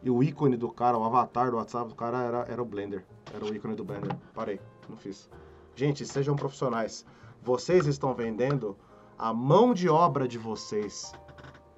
e 0.00 0.08
o 0.08 0.22
ícone 0.22 0.56
do 0.56 0.70
cara, 0.70 0.96
o 0.96 1.02
avatar 1.02 1.50
do 1.50 1.56
WhatsApp 1.56 1.88
do 1.88 1.94
cara 1.96 2.22
era, 2.22 2.44
era 2.48 2.62
o 2.62 2.64
Blender, 2.64 3.04
era 3.34 3.44
o 3.44 3.52
ícone 3.52 3.74
do 3.74 3.84
Blender. 3.84 4.16
Parei, 4.32 4.60
não 4.88 4.96
fiz. 4.96 5.28
Gente, 5.76 6.06
sejam 6.06 6.36
profissionais. 6.36 7.04
Vocês 7.42 7.86
estão 7.86 8.14
vendendo 8.14 8.76
a 9.18 9.32
mão 9.32 9.74
de 9.74 9.88
obra 9.88 10.28
de 10.28 10.38
vocês. 10.38 11.12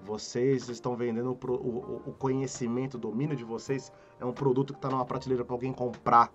Vocês 0.04 0.68
estão 0.68 0.94
vendendo 0.94 1.30
o, 1.30 1.50
o, 1.50 2.02
o 2.06 2.12
conhecimento, 2.12 2.94
o 2.94 3.00
domínio 3.00 3.36
de 3.36 3.44
vocês. 3.44 3.90
É 4.20 4.24
um 4.24 4.32
produto 4.32 4.72
que 4.74 4.78
está 4.78 4.90
numa 4.90 5.04
prateleira 5.04 5.44
para 5.44 5.54
alguém 5.54 5.72
comprar. 5.72 6.30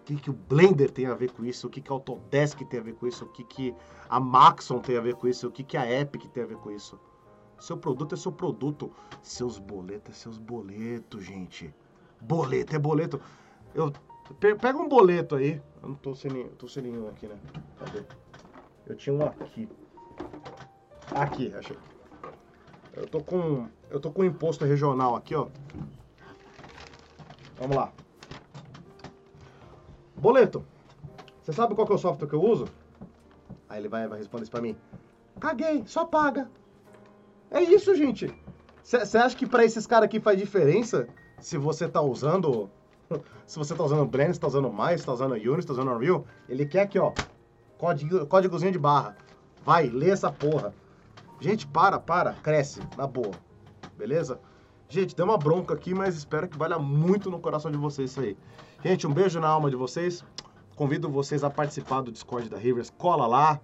O 0.00 0.04
que, 0.04 0.16
que 0.16 0.30
o 0.30 0.32
Blender 0.32 0.90
tem 0.90 1.06
a 1.06 1.14
ver 1.14 1.32
com 1.32 1.44
isso? 1.44 1.66
O 1.66 1.70
que, 1.70 1.80
que 1.80 1.90
a 1.90 1.94
Autodesk 1.94 2.60
tem 2.64 2.80
a 2.80 2.82
ver 2.82 2.94
com 2.94 3.06
isso? 3.06 3.24
O 3.24 3.28
que, 3.28 3.44
que 3.44 3.74
a 4.08 4.20
Maxon 4.20 4.80
tem 4.80 4.96
a 4.96 5.00
ver 5.00 5.14
com 5.14 5.26
isso? 5.26 5.48
O 5.48 5.50
que, 5.50 5.64
que 5.64 5.76
a 5.76 6.00
Epic 6.00 6.26
tem 6.26 6.42
a 6.42 6.46
ver 6.46 6.58
com 6.58 6.70
isso? 6.70 6.98
Seu 7.58 7.76
produto 7.76 8.14
é 8.14 8.18
seu 8.18 8.32
produto. 8.32 8.92
Seus 9.22 9.58
boletos 9.58 10.14
é 10.14 10.18
seus 10.18 10.38
boletos, 10.38 11.24
gente. 11.24 11.74
Boleto 12.20 12.74
é 12.74 12.78
boleto. 12.78 13.20
Eu, 13.74 13.92
pega 14.34 14.78
um 14.78 14.88
boleto 14.88 15.36
aí. 15.36 15.60
Eu 15.82 15.88
não 15.88 15.96
tô 15.96 16.14
sem, 16.14 16.48
tô 16.50 16.68
sem 16.68 16.82
nenhum 16.82 17.08
aqui, 17.08 17.26
né? 17.26 17.36
Cadê? 17.78 18.04
Eu 18.86 18.96
tinha 18.96 19.14
um 19.14 19.24
aqui. 19.24 19.68
Aqui, 21.14 21.54
achei. 21.54 21.76
Eu 22.94 23.06
tô 23.06 23.22
com. 23.22 23.68
Eu 23.90 24.00
tô 24.00 24.10
com 24.10 24.24
imposto 24.24 24.64
regional 24.64 25.14
aqui, 25.14 25.34
ó. 25.34 25.48
Vamos 27.58 27.76
lá. 27.76 27.92
Boleto. 30.16 30.64
Você 31.42 31.52
sabe 31.52 31.74
qual 31.74 31.86
que 31.86 31.92
é 31.92 31.96
o 31.96 31.98
software 31.98 32.28
que 32.28 32.34
eu 32.34 32.42
uso? 32.42 32.66
Aí 33.68 33.80
ele 33.80 33.88
vai, 33.88 34.08
vai 34.08 34.18
responder 34.18 34.42
isso 34.42 34.50
pra 34.50 34.60
mim. 34.60 34.76
Caguei, 35.38 35.84
só 35.86 36.04
paga. 36.04 36.50
É 37.50 37.62
isso, 37.62 37.94
gente. 37.94 38.32
Você 38.82 39.18
acha 39.18 39.36
que 39.36 39.46
para 39.46 39.64
esses 39.64 39.86
caras 39.86 40.06
aqui 40.06 40.20
faz 40.20 40.38
diferença 40.38 41.08
se 41.40 41.58
você 41.58 41.88
tá 41.88 42.00
usando. 42.00 42.70
Se 43.46 43.58
você 43.58 43.74
tá 43.74 43.84
usando 43.84 44.06
Blend, 44.06 44.34
se 44.34 44.40
tá 44.40 44.46
usando 44.46 44.72
mais, 44.72 45.00
se 45.00 45.06
tá 45.06 45.12
usando 45.12 45.32
Unity, 45.32 45.62
se 45.62 45.66
tá 45.66 45.72
usando 45.72 45.92
Unreal? 45.92 46.24
Ele 46.48 46.66
quer 46.66 46.82
aqui, 46.82 46.98
ó. 46.98 47.12
Código, 47.78 48.26
códigozinho 48.26 48.72
de 48.72 48.78
barra. 48.78 49.16
Vai, 49.64 49.88
lê 49.88 50.10
essa 50.10 50.32
porra. 50.32 50.74
Gente, 51.40 51.66
para, 51.66 51.98
para, 51.98 52.32
cresce, 52.34 52.80
na 52.96 53.06
boa. 53.06 53.32
Beleza? 53.96 54.40
Gente, 54.88 55.14
deu 55.14 55.24
uma 55.24 55.36
bronca 55.36 55.74
aqui, 55.74 55.94
mas 55.94 56.16
espero 56.16 56.48
que 56.48 56.56
valha 56.56 56.78
muito 56.78 57.30
no 57.30 57.40
coração 57.40 57.70
de 57.70 57.76
vocês 57.76 58.10
isso 58.10 58.20
aí. 58.20 58.36
Gente, 58.82 59.06
um 59.06 59.12
beijo 59.12 59.40
na 59.40 59.48
alma 59.48 59.68
de 59.68 59.76
vocês. 59.76 60.24
Convido 60.76 61.08
vocês 61.08 61.42
a 61.42 61.50
participar 61.50 62.02
do 62.02 62.12
Discord 62.12 62.48
da 62.48 62.56
Rivers. 62.56 62.90
Cola 62.90 63.26
lá, 63.26 63.60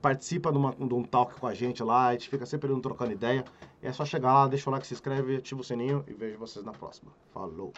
participa 0.00 0.52
de, 0.52 0.58
uma, 0.58 0.72
de 0.72 0.94
um 0.94 1.02
talk 1.02 1.38
com 1.38 1.46
a 1.46 1.54
gente 1.54 1.82
lá. 1.82 2.08
A 2.08 2.12
gente 2.12 2.28
fica 2.28 2.46
sempre 2.46 2.68
trocando 2.80 3.12
ideia. 3.12 3.44
É 3.82 3.92
só 3.92 4.04
chegar 4.04 4.32
lá, 4.32 4.46
deixa 4.46 4.70
o 4.70 4.72
like, 4.72 4.86
se 4.86 4.94
inscreve, 4.94 5.36
ativa 5.36 5.60
o 5.60 5.64
sininho 5.64 6.04
e 6.06 6.14
vejo 6.14 6.38
vocês 6.38 6.64
na 6.64 6.72
próxima. 6.72 7.10
Falou! 7.32 7.72